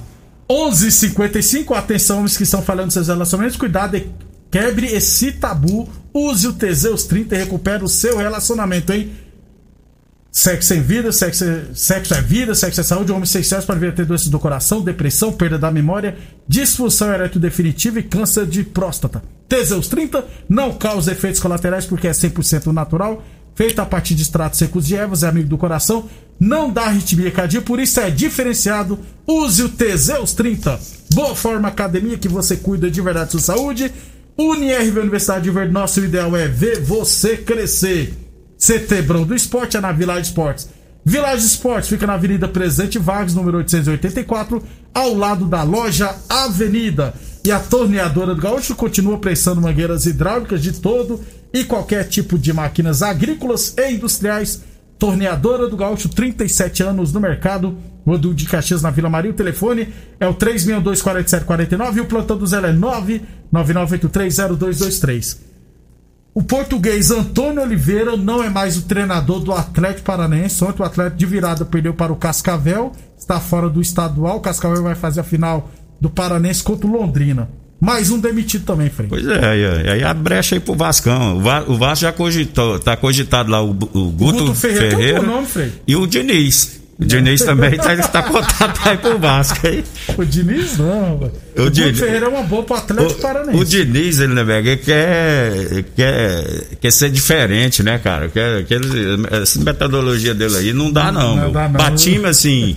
11:55 0.48 1.74
atenção, 1.76 2.18
homens 2.18 2.37
que 2.37 2.42
estão 2.42 2.61
falando 2.61 2.90
seus 2.90 3.09
relacionamentos, 3.09 3.56
cuidado, 3.56 3.96
e 3.96 4.06
quebre 4.50 4.87
esse 4.88 5.33
tabu, 5.33 5.88
use 6.12 6.46
o 6.46 6.52
Teseus 6.52 7.04
30 7.04 7.34
e 7.34 7.38
recupere 7.38 7.84
o 7.84 7.88
seu 7.88 8.16
relacionamento, 8.16 8.92
hein? 8.92 9.12
Sexo 10.32 10.74
em 10.74 10.80
vida, 10.80 11.10
sexo, 11.10 11.44
sexo 11.74 12.14
é 12.14 12.22
vida, 12.22 12.54
sexo 12.54 12.80
é 12.80 12.84
saúde, 12.84 13.10
homem 13.10 13.26
sem 13.26 13.42
sexo 13.42 13.66
pode 13.66 13.80
vir 13.80 13.88
a 13.88 13.92
ter 13.92 14.06
doenças 14.06 14.28
do 14.28 14.38
coração, 14.38 14.80
depressão, 14.80 15.32
perda 15.32 15.58
da 15.58 15.72
memória, 15.72 16.16
disfunção 16.46 17.12
erétil 17.12 17.40
definitiva 17.40 17.98
e 17.98 18.04
câncer 18.04 18.46
de 18.46 18.62
próstata. 18.62 19.22
Teseus 19.48 19.88
30 19.88 20.24
não 20.48 20.72
causa 20.72 21.10
efeitos 21.10 21.40
colaterais 21.40 21.84
porque 21.84 22.06
é 22.06 22.12
100% 22.12 22.66
natural, 22.66 23.24
feito 23.56 23.80
a 23.80 23.84
partir 23.84 24.14
de 24.14 24.22
extratos 24.22 24.60
secos 24.60 24.86
de 24.86 24.94
ervas, 24.94 25.24
é 25.24 25.28
amigo 25.28 25.48
do 25.48 25.58
coração, 25.58 26.08
não 26.38 26.72
dá 26.72 26.84
arritmia 26.84 27.32
cardíaca, 27.32 27.66
por 27.66 27.80
isso 27.80 27.98
é 27.98 28.08
diferenciado. 28.08 29.00
Use 29.26 29.64
o 29.64 29.68
Teseus 29.68 30.32
30. 30.32 30.78
Boa 31.12 31.34
Forma 31.34 31.66
Academia 31.66 32.16
que 32.16 32.28
você 32.28 32.56
cuida 32.56 32.88
de 32.88 33.00
verdade 33.02 33.26
da 33.26 33.30
sua 33.32 33.40
saúde. 33.40 33.92
UniRV 34.40 35.00
Universidade 35.00 35.44
de 35.44 35.50
Verde, 35.50 35.72
nosso 35.72 36.00
ideal 36.00 36.35
é 36.35 36.48
ver 36.48 36.81
você 36.81 37.37
crescer. 37.37 38.14
Setebrão 38.57 39.24
do 39.24 39.35
Esporte 39.35 39.76
é 39.76 39.81
na 39.81 39.92
Village 39.92 40.29
Esportes. 40.29 40.68
Village 41.05 41.44
Esportes 41.44 41.90
fica 41.90 42.07
na 42.07 42.14
Avenida 42.14 42.48
Presidente 42.48 42.98
Vargas, 42.98 43.35
número 43.35 43.59
884, 43.59 44.62
ao 44.94 45.14
lado 45.14 45.44
da 45.44 45.62
loja 45.62 46.14
Avenida. 46.29 47.12
E 47.44 47.53
a 47.53 47.59
torneadora 47.59 48.35
do 48.35 48.40
Gaúcho 48.40 48.74
continua 48.74 49.18
prestando 49.18 49.61
mangueiras 49.61 50.07
hidráulicas 50.07 50.62
de 50.62 50.72
todo 50.72 51.20
e 51.53 51.64
qualquer 51.64 52.09
tipo 52.09 52.38
de 52.38 52.53
máquinas 52.53 53.03
agrícolas 53.03 53.74
e 53.76 53.92
industriais. 53.92 54.62
Torneadora 54.98 55.68
do 55.68 55.76
Gaúcho, 55.76 56.09
37 56.09 56.83
anos 56.83 57.12
no 57.12 57.20
mercado. 57.20 57.76
Rodul 58.06 58.32
de 58.34 58.46
Caxias 58.46 58.82
na 58.82 58.90
Vila 58.90 59.08
Maria. 59.10 59.30
O 59.30 59.34
telefone 59.34 59.88
é 60.18 60.26
o 60.26 60.34
362-4749 60.34 61.96
e 61.96 62.00
o 62.00 62.06
plantão 62.06 62.36
do 62.36 62.46
Zé 62.46 62.58
é 62.58 62.72
999830223. 62.72 65.36
O 66.32 66.42
português 66.42 67.10
Antônio 67.10 67.60
Oliveira 67.62 68.16
não 68.16 68.42
é 68.42 68.48
mais 68.48 68.76
o 68.76 68.82
treinador 68.82 69.40
do 69.40 69.52
Atlético 69.52 70.06
Paranaense. 70.06 70.62
Ontem 70.62 70.82
o 70.82 70.86
Atlético 70.86 71.16
de 71.18 71.26
virada 71.26 71.64
perdeu 71.64 71.92
para 71.92 72.12
o 72.12 72.16
Cascavel, 72.16 72.92
está 73.18 73.40
fora 73.40 73.68
do 73.68 73.80
estadual. 73.80 74.36
O 74.36 74.40
Cascavel 74.40 74.82
vai 74.82 74.94
fazer 74.94 75.20
a 75.20 75.24
final 75.24 75.70
do 76.00 76.08
Paranense 76.08 76.62
contra 76.62 76.86
o 76.86 76.92
Londrina. 76.92 77.48
Mais 77.80 78.10
um 78.10 78.18
demitido 78.18 78.64
também, 78.64 78.90
Frei. 78.90 79.08
Pois 79.08 79.26
é, 79.26 79.44
aí, 79.48 79.64
aí 79.90 80.04
a 80.04 80.12
brecha 80.14 80.54
aí 80.54 80.60
pro 80.60 80.74
Vascão. 80.74 81.38
O, 81.38 81.40
Va- 81.40 81.64
o 81.66 81.76
Vasco 81.78 82.02
já 82.02 82.12
cogitou, 82.12 82.78
tá 82.78 82.94
cogitado 82.96 83.50
lá 83.50 83.62
o, 83.62 83.70
o 83.70 83.74
Guto, 84.10 84.38
Guto 84.38 84.54
Ferreira, 84.54 84.90
Ferreira, 84.90 85.18
outro 85.20 85.32
nome, 85.34 85.46
Frei? 85.46 85.72
e 85.86 85.96
o 85.96 86.06
Diniz. 86.06 86.79
O 87.00 87.04
Diniz 87.06 87.42
também 87.42 87.78
tá, 87.78 87.96
tá 87.96 88.22
cotado 88.22 88.78
aí 88.84 88.98
pro 88.98 89.18
Vasco 89.18 89.66
aí. 89.66 89.82
O 90.18 90.24
Diniz 90.24 90.76
não, 90.76 91.18
velho. 91.18 91.32
O 91.56 91.62
O, 91.62 91.70
Diniz- 91.70 91.98
Ferreira 91.98 92.26
é 92.26 92.28
uma 92.28 92.42
boa 92.42 92.62
pro 92.62 92.76
Atlético 92.76 93.18
O, 93.18 93.22
Paranaense. 93.22 93.58
o 93.58 93.64
Diniz, 93.64 94.20
ele, 94.20 94.34
né, 94.34 94.44
velho, 94.44 94.78
quer, 94.78 95.84
quer, 95.96 96.44
quer 96.80 96.90
ser 96.92 97.10
diferente, 97.10 97.82
né, 97.82 97.98
cara? 97.98 98.28
Quer, 98.28 98.64
quer, 98.66 98.80
essa 99.42 99.58
metodologia 99.60 100.34
dele 100.34 100.56
aí 100.56 100.72
não 100.74 100.92
dá, 100.92 101.10
não. 101.10 101.34
Não 101.36 101.42
meu. 101.44 101.50
dá, 101.52 101.62
não. 101.68 101.72
Pra 101.72 101.90
time, 101.92 102.26
assim, 102.26 102.76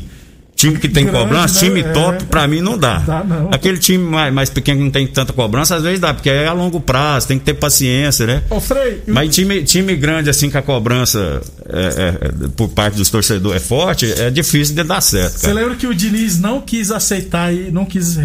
time 0.64 0.80
que 0.80 0.88
tem 0.88 1.06
Grande, 1.06 1.20
cobrança, 1.20 1.54
né? 1.56 1.68
time 1.68 1.82
É. 1.82 1.92
top, 1.92 2.24
pra 2.26 2.48
mim 2.48 2.62
não 2.62 2.78
dá. 2.78 3.00
Dá 3.00 3.24
não. 3.24 3.50
Aquele 3.52 3.78
time 3.78 4.04
mais, 4.04 4.34
mais 4.34 4.50
pequeno 4.50 4.80
que 4.80 4.84
não 4.86 4.92
tem 4.92 5.06
tanta 5.08 5.34
cobrança, 5.34 5.76
às 5.76 5.84
vezes 5.84 6.00
dá, 6.00 6.14
porque 6.14 6.30
é 6.30 6.48
a 6.48 6.54
longo 6.54 6.80
prazo, 6.80 7.28
tem 7.28 7.38
que 7.38 7.46
ter 7.46 7.54
paciência, 7.54 8.26
né? 8.26 8.44
Ô, 8.50 8.60
Frei, 8.60 9.02
e 9.08 9.12
Mas 9.12 9.34
time, 9.36 9.64
time 9.64 9.96
grande, 9.96 10.30
assim, 10.30 10.50
que 10.50 10.58
a 10.58 10.62
cobrança 10.62 11.42
é, 11.68 11.80
é, 11.80 12.46
é, 12.46 12.48
por 12.56 12.70
parte 12.70 12.96
dos 12.96 13.10
torcedores 13.10 13.62
é 13.62 13.66
forte, 13.66 14.12
é 14.12 14.30
difícil 14.30 14.76
de 14.76 14.84
dar 14.84 15.02
certo, 15.02 15.38
Você 15.40 15.54
lembra 15.54 15.76
que 15.76 15.88
o 15.88 15.94
Diniz 15.94 16.40
não 16.40 16.62
quis 16.62 16.92
aceitar 16.92 17.54
e 17.54 17.72
não 17.72 17.86
quis 17.86 18.18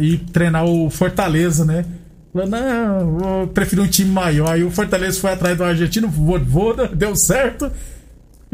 ir 0.00 0.20
treinar 0.32 0.64
o 0.64 0.88
Fortaleza, 0.88 1.64
né? 1.64 1.84
Falou, 2.32 2.48
não, 2.48 3.42
eu 3.42 3.46
prefiro 3.48 3.82
um 3.82 3.86
time 3.86 4.10
maior. 4.10 4.50
Aí 4.50 4.64
o 4.64 4.70
Fortaleza 4.70 5.20
foi 5.20 5.30
atrás 5.30 5.56
do 5.56 5.62
argentino, 5.62 6.08
Voda, 6.08 6.90
deu 6.92 7.14
certo. 7.14 7.70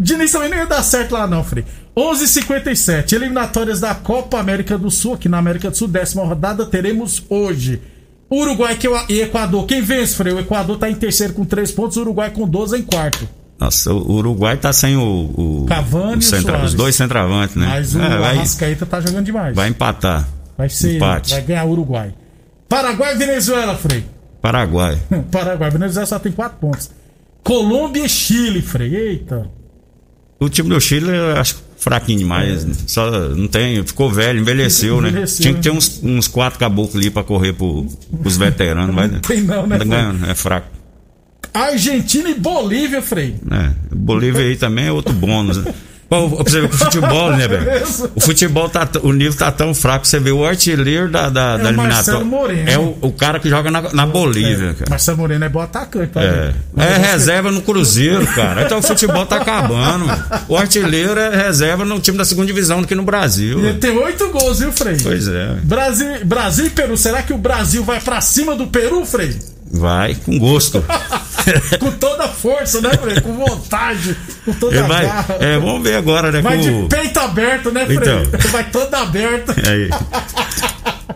Diniz 0.00 0.32
também 0.32 0.48
não 0.48 0.56
ia 0.56 0.66
dar 0.66 0.82
certo 0.82 1.12
lá, 1.12 1.26
não, 1.26 1.44
Frei. 1.44 1.64
11:57 1.96 3.12
eliminatórias 3.14 3.80
da 3.80 3.94
Copa 3.94 4.38
América 4.38 4.78
do 4.78 4.90
Sul, 4.90 5.14
aqui 5.14 5.28
na 5.28 5.38
América 5.38 5.70
do 5.70 5.76
Sul, 5.76 5.88
décima 5.88 6.24
rodada, 6.24 6.64
teremos 6.66 7.22
hoje. 7.28 7.80
Uruguai 8.32 8.78
é 9.08 9.12
e 9.12 9.20
Equador. 9.22 9.66
Quem 9.66 9.82
vence, 9.82 10.14
Frei? 10.14 10.32
O 10.32 10.38
Equador 10.38 10.78
tá 10.78 10.88
em 10.88 10.94
terceiro 10.94 11.32
com 11.32 11.44
3 11.44 11.70
pontos, 11.72 11.96
o 11.96 12.00
Uruguai 12.02 12.30
com 12.30 12.46
12 12.48 12.78
em 12.78 12.82
quarto. 12.82 13.28
Nossa, 13.58 13.92
o 13.92 14.12
Uruguai 14.12 14.56
tá 14.56 14.72
sem 14.72 14.96
o. 14.96 15.02
o 15.02 15.66
Cavani 15.68 16.12
o 16.12 16.14
e 16.14 16.18
o 16.18 16.22
centra- 16.22 16.64
os 16.64 16.72
dois 16.72 16.94
centravantes, 16.96 17.56
né? 17.56 17.66
Mas 17.66 17.94
o 17.94 18.00
É, 18.00 18.06
Arrascaeta 18.30 18.86
tá 18.86 19.00
jogando 19.00 19.24
demais. 19.26 19.54
vai 19.54 19.68
empatar. 19.68 20.26
Vai 20.56 20.68
ser. 20.68 20.96
Empate. 20.96 21.32
Vai 21.34 21.42
ganhar 21.42 21.64
o 21.64 21.70
Uruguai. 21.72 22.14
Paraguai 22.68 23.14
e 23.14 23.18
Venezuela, 23.18 23.74
Frei. 23.76 24.04
Paraguai. 24.40 24.96
Paraguai. 25.30 25.70
Venezuela 25.70 26.06
só 26.06 26.18
tem 26.18 26.30
4 26.32 26.56
pontos. 26.58 26.90
Colômbia 27.42 28.04
e 28.04 28.08
Chile, 28.08 28.62
Frei. 28.62 28.94
Eita. 28.94 29.50
O 30.40 30.48
time 30.48 30.68
do 30.70 30.80
Chile 30.80 31.08
eu 31.10 31.36
acho 31.36 31.62
fraquinho 31.76 32.18
demais. 32.18 32.64
né? 32.64 32.74
Só 32.86 33.10
não 33.30 33.46
tem. 33.46 33.84
Ficou 33.84 34.10
velho, 34.10 34.40
envelheceu, 34.40 35.00
né? 35.00 35.10
Envelheceu, 35.10 35.42
Tinha 35.42 35.54
que 35.54 35.60
ter 35.60 35.70
né? 35.70 35.76
uns, 35.76 36.00
uns 36.02 36.26
quatro 36.26 36.58
caboclos 36.58 36.96
ali 36.96 37.10
pra 37.10 37.22
correr 37.22 37.52
pro, 37.52 37.86
pros 38.22 38.36
veteranos. 38.36 38.94
Não 38.94 39.20
tem 39.20 39.42
não, 39.42 39.66
né, 39.66 39.78
Não 39.78 39.86
ganha, 39.86 40.16
é 40.30 40.34
fraco. 40.34 40.68
Argentina 41.52 42.30
e 42.30 42.34
Bolívia, 42.34 43.02
Frei. 43.02 43.34
né? 43.44 43.74
Bolívia 43.92 44.42
aí 44.42 44.56
também 44.56 44.86
é 44.86 44.92
outro 44.92 45.12
bônus. 45.12 45.58
Né? 45.58 45.74
Você 46.10 46.60
que 46.60 46.66
o 46.66 46.78
futebol, 46.78 47.30
né, 47.36 47.46
velho? 47.48 47.82
Isso. 47.84 48.10
O 48.16 48.20
futebol 48.20 48.68
tá, 48.68 48.88
o 49.02 49.12
nível 49.12 49.38
tá 49.38 49.52
tão 49.52 49.72
fraco. 49.72 50.06
Você 50.06 50.18
vê 50.18 50.32
o 50.32 50.44
artilheiro 50.44 51.08
da, 51.08 51.28
da, 51.28 51.56
da 51.56 51.64
o 51.64 51.68
eliminatória. 51.68 52.64
É 52.66 52.76
o, 52.78 52.98
o 53.00 53.12
cara 53.12 53.38
que 53.38 53.48
joga 53.48 53.70
na, 53.70 53.92
na 53.92 54.06
Bolívia, 54.06 54.74
cara. 54.74 54.90
Marcelo 54.90 55.18
Moreno 55.18 55.44
é 55.44 55.48
bom 55.48 55.60
atacante, 55.60 56.08
tá 56.12 56.20
É. 56.22 56.52
é 56.76 56.96
reserva 56.96 57.52
no 57.52 57.62
Cruzeiro, 57.62 58.26
cara. 58.26 58.64
Então 58.64 58.78
o 58.78 58.82
futebol 58.82 59.24
tá 59.24 59.36
acabando. 59.36 60.06
mano. 60.06 60.24
O 60.48 60.56
artilheiro 60.56 61.18
é 61.18 61.44
reserva 61.44 61.84
no 61.84 62.00
time 62.00 62.18
da 62.18 62.24
segunda 62.24 62.46
divisão 62.48 62.80
aqui 62.80 62.94
no 62.94 63.04
Brasil. 63.04 63.60
E 63.60 63.66
ele 63.66 63.78
tem 63.78 63.90
8 63.96 64.28
gols, 64.30 64.58
viu, 64.58 64.72
Frei? 64.72 64.96
Pois 65.00 65.28
é. 65.28 65.54
Brasil, 65.62 66.08
Brasil 66.24 66.66
e 66.66 66.70
Peru. 66.70 66.96
Será 66.96 67.22
que 67.22 67.32
o 67.32 67.38
Brasil 67.38 67.84
vai 67.84 68.00
pra 68.00 68.20
cima 68.20 68.56
do 68.56 68.66
Peru, 68.66 69.04
Frei? 69.06 69.36
Vai 69.72 70.14
com 70.16 70.38
gosto. 70.38 70.84
Com 71.80 71.90
toda 71.92 72.24
a 72.24 72.28
força, 72.28 72.82
né, 72.82 72.90
Frei? 73.00 73.18
Com 73.22 73.32
vontade, 73.32 74.14
com 74.44 74.52
toda 74.52 74.84
a 74.84 74.86
vai, 74.86 75.06
garra. 75.06 75.36
é, 75.40 75.58
vamos 75.58 75.82
ver 75.82 75.94
agora, 75.94 76.30
né? 76.30 76.42
Vai 76.42 76.58
com 76.58 76.82
de 76.82 76.88
peito 76.94 77.18
aberto, 77.18 77.70
né, 77.72 77.86
Frei? 77.86 77.96
Então. 77.96 78.22
Vai 78.52 78.64
todo 78.70 78.94
aberto. 78.94 79.52
Aí. 79.66 79.88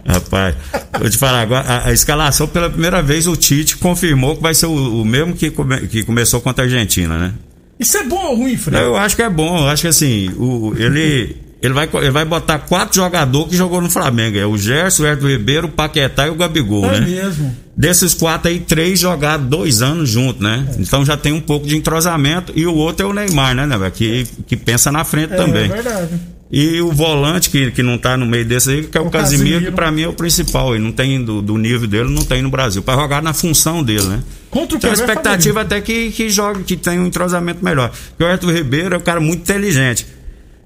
Rapaz, 0.06 0.54
vou 0.98 1.10
te 1.10 1.18
falar 1.18 1.42
agora, 1.42 1.64
a, 1.68 1.88
a 1.88 1.92
escalação 1.92 2.46
pela 2.48 2.70
primeira 2.70 3.02
vez 3.02 3.26
o 3.26 3.36
Tite 3.36 3.76
confirmou 3.76 4.36
que 4.36 4.42
vai 4.42 4.54
ser 4.54 4.66
o, 4.66 5.02
o 5.02 5.04
mesmo 5.04 5.34
que, 5.34 5.50
come- 5.50 5.86
que 5.88 6.02
começou 6.02 6.40
contra 6.40 6.64
a 6.64 6.66
Argentina, 6.66 7.18
né? 7.18 7.32
Isso 7.78 7.96
é 7.98 8.04
bom 8.04 8.24
ou 8.26 8.36
ruim, 8.36 8.56
Frei? 8.56 8.80
Eu 8.80 8.96
acho 8.96 9.14
que 9.16 9.22
é 9.22 9.28
bom, 9.30 9.58
eu 9.58 9.68
acho 9.68 9.82
que 9.82 9.88
assim, 9.88 10.30
o, 10.38 10.74
ele, 10.78 11.36
ele, 11.66 11.74
vai, 11.74 11.88
ele 11.94 12.11
vai 12.11 12.24
botar 12.24 12.59
quatro 12.59 12.94
jogadores 12.96 13.50
que 13.50 13.57
jogou 13.57 13.81
no 13.81 13.90
Flamengo. 13.90 14.38
É 14.38 14.46
o 14.46 14.57
Gerson, 14.59 15.03
o 15.03 15.07
Herto 15.07 15.27
Ribeiro, 15.29 15.66
o 15.66 15.70
Paquetá 15.70 16.27
e 16.27 16.31
o 16.31 16.35
Gabigol, 16.35 16.85
É 16.87 17.00
né? 17.00 17.07
mesmo. 17.07 17.57
Desses 17.77 18.14
quatro 18.14 18.48
aí, 18.48 18.61
três 18.61 19.00
jogaram 19.00 19.44
dois 19.46 19.83
anos 19.83 20.09
juntos, 20.09 20.40
né? 20.42 20.66
Então 20.79 21.05
já 21.05 21.16
tem 21.16 21.33
um 21.33 21.40
pouco 21.40 21.66
de 21.66 21.77
entrosamento. 21.77 22.53
E 22.55 22.66
o 22.66 22.74
outro 22.74 23.07
é 23.07 23.09
o 23.11 23.12
Neymar, 23.12 23.55
né, 23.55 23.66
né? 23.66 23.90
Que, 23.92 24.27
que 24.46 24.57
pensa 24.57 24.92
na 24.92 25.05
frente 25.05 25.33
É, 25.33 25.37
também. 25.37 25.64
é 25.64 25.68
verdade. 25.68 26.09
E 26.53 26.81
o 26.81 26.92
volante, 26.92 27.50
que, 27.50 27.72
que 27.72 27.83
não 27.83 27.98
tá 27.98 28.16
no 28.16 28.24
meio 28.27 28.44
desse 28.44 28.70
aí, 28.70 28.85
que 28.85 28.96
é 28.96 29.00
o, 29.00 29.07
O 29.07 29.11
Casimiro, 29.11 29.44
Casimiro. 29.50 29.64
que 29.72 29.77
pra 29.77 29.90
mim 29.90 30.03
é 30.03 30.09
o 30.09 30.12
principal. 30.12 30.72
Ele 30.74 30.85
não 30.85 30.92
tem 30.92 31.24
do, 31.24 31.42
do 31.42 31.59
nível 31.59 31.88
dele, 31.88 32.11
não 32.11 32.22
tem 32.24 32.42
no 32.42 32.50
Brasil. 32.50 32.81
Pra 32.81 32.94
jogar 32.94 33.20
na 33.22 33.33
função 33.33 33.83
dele, 33.83 34.05
né? 34.05 34.20
Contra 34.50 34.77
o 34.77 34.79
Então 34.79 34.90
a 34.90 34.92
Peru 34.94 35.03
é 35.03 35.05
expectativa 35.11 35.61
até 35.62 35.81
que, 35.81 36.11
que 36.12 36.29
jogue, 36.31 36.62
que 36.62 36.77
tenha 36.77 37.00
um 37.00 37.07
entrosamento 37.07 37.64
melhor. 37.64 37.90
Porque 38.11 38.22
o 38.22 38.27
Arthur 38.27 38.53
Ribeiro 38.53 38.94
é 38.94 38.98
um 38.98 39.00
cara 39.00 39.18
muito 39.18 39.40
inteligente, 39.40 40.07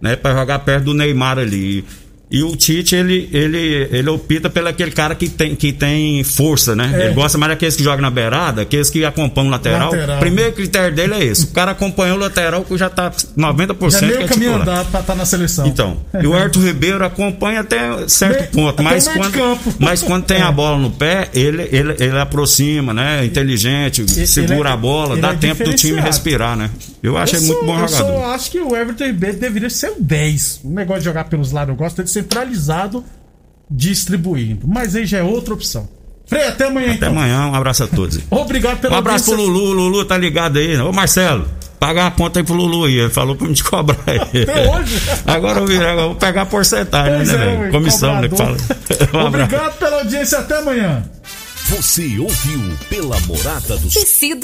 né? 0.01 0.17
Pra 0.17 0.35
jogar 0.35 0.59
perto 0.61 0.85
do 0.85 0.95
Neymar 0.95 1.39
ali. 1.39 1.85
E 2.31 2.43
o 2.43 2.55
Tite, 2.55 2.95
ele, 2.95 3.27
ele, 3.33 3.89
ele 3.91 4.11
opta 4.11 4.51
pelo 4.51 4.69
aquele 4.69 4.91
cara 4.91 5.15
que 5.15 5.31
tem, 5.31 5.55
que 5.57 5.73
tem 5.73 6.23
força, 6.23 6.77
né? 6.77 6.91
É. 6.95 7.05
Ele 7.07 7.15
gosta 7.15 7.39
mais 7.39 7.53
daqueles 7.53 7.75
que 7.75 7.83
jogam 7.83 8.03
na 8.03 8.11
beirada, 8.11 8.61
aqueles 8.61 8.91
que 8.91 9.03
acompanham 9.03 9.49
o 9.49 9.51
lateral. 9.51 9.91
Lateral. 9.93 10.19
Primeiro 10.19 10.53
critério 10.53 10.95
dele 10.95 11.15
é 11.15 11.25
esse. 11.25 11.45
O 11.45 11.53
cara 11.53 11.71
acompanhou 11.71 12.19
o 12.19 12.21
lateral 12.21 12.63
que 12.65 12.77
já 12.77 12.91
tá 12.91 13.11
90% 13.11 13.91
Já 13.91 13.99
que 14.01 14.05
meio 14.07 14.21
é 14.21 14.29
caminho 14.29 14.55
andado 14.57 14.91
pra 14.91 15.01
estar 15.01 15.15
na 15.15 15.25
seleção. 15.25 15.67
Então, 15.67 15.97
e 16.23 16.27
o 16.27 16.35
Arthur 16.35 16.65
Ribeiro 16.65 17.03
acompanha 17.03 17.61
até 17.61 18.07
certo 18.09 18.55
Meio- 18.55 18.67
ponto, 18.67 18.83
mas 18.83 19.09
quando, 19.09 19.59
mas 19.81 20.03
quando 20.03 20.25
tem 20.25 20.37
É. 20.37 20.43
a 20.43 20.53
bola 20.53 20.77
no 20.77 20.91
pé, 20.91 21.31
ele, 21.33 21.63
ele, 21.73 21.97
ele 21.99 22.19
aproxima, 22.19 22.93
né? 22.93 23.25
Inteligente, 23.25 24.07
segura 24.27 24.55
ele 24.59 24.69
é- 24.69 24.73
a 24.73 24.77
bola, 24.77 25.17
dá 25.17 25.33
é 25.33 25.37
tempo 25.37 25.65
do 25.65 25.73
time 25.73 25.99
respirar, 25.99 26.59
né? 26.59 26.69
Eu 27.03 27.17
acho 27.17 27.37
Eu 27.37 27.41
ele 27.41 27.47
muito 27.49 27.65
bom 27.67 27.79
eu 27.81 27.89
jogador. 27.89 28.13
só 28.21 28.25
acho 28.35 28.51
que 28.51 28.61
o 28.61 28.77
Everton 28.77 29.05
Ribeiro 29.05 29.39
deveria 29.39 29.71
ser 29.71 29.91
o 29.91 29.97
10. 30.01 30.61
O 30.65 30.71
negócio 30.71 31.01
de 31.01 31.05
jogar 31.07 31.25
pelos 31.25 31.53
lados, 31.53 31.71
eu 31.71 31.77
gosto 31.77 31.97
dele 31.97 32.09
centralizado, 32.09 33.05
distribuindo. 33.71 34.67
Mas 34.67 34.95
aí 34.97 35.07
já 35.07 35.19
é 35.19 35.23
outra 35.23 35.55
opção. 35.55 35.89
Frei, 36.27 36.47
até 36.47 36.67
amanhã 36.67 36.89
Até 36.89 36.97
então. 36.97 37.09
amanhã, 37.11 37.47
um 37.47 37.55
abraço 37.55 37.85
a 37.85 37.87
todos. 37.87 38.19
Obrigado 38.31 38.81
pela 38.81 38.95
Um 38.95 38.99
abraço 38.99 39.33
pro. 39.33 39.41
Lulu, 39.43 39.73
Lulu 39.73 40.05
tá 40.05 40.19
ligado 40.19 40.59
aí. 40.59 40.77
Ô 40.79 40.93
Marcelo, 40.93 41.49
pagar 41.81 42.09
a 42.09 42.11
conta 42.11 42.41
aí 42.41 42.45
pro 42.45 42.55
Lulu 42.55 42.85
aí. 42.85 42.99
Ele 42.99 43.09
falou 43.11 43.35
pra 43.35 43.49
me 43.49 43.57
cobrar 43.63 43.97
aí. 44.07 44.43
Até 44.43 44.69
hoje. 44.71 45.01
Agora 45.27 45.61
eu, 45.61 45.67
vou 45.67 45.75
eu 46.11 46.15
pegar 46.17 46.43
a 46.43 46.47
porcentagem, 46.47 47.17
Pois 47.17 47.29
né, 47.33 47.35
é, 47.35 47.57
velho? 47.59 47.73
Comissão, 47.73 48.21
né? 48.21 48.29
Que 48.29 48.37
fala. 48.37 48.57
Um 49.15 49.27
abraço. 49.27 49.45
Obrigado 49.55 49.79
pela 49.79 49.97
audiência, 50.01 50.39
até 50.39 50.59
amanhã. 50.59 51.03
Você 51.69 52.19
ouviu 52.19 52.63
pela 52.91 53.19
Morada 53.21 53.77
do 53.77 53.89
Tecido 53.91 54.37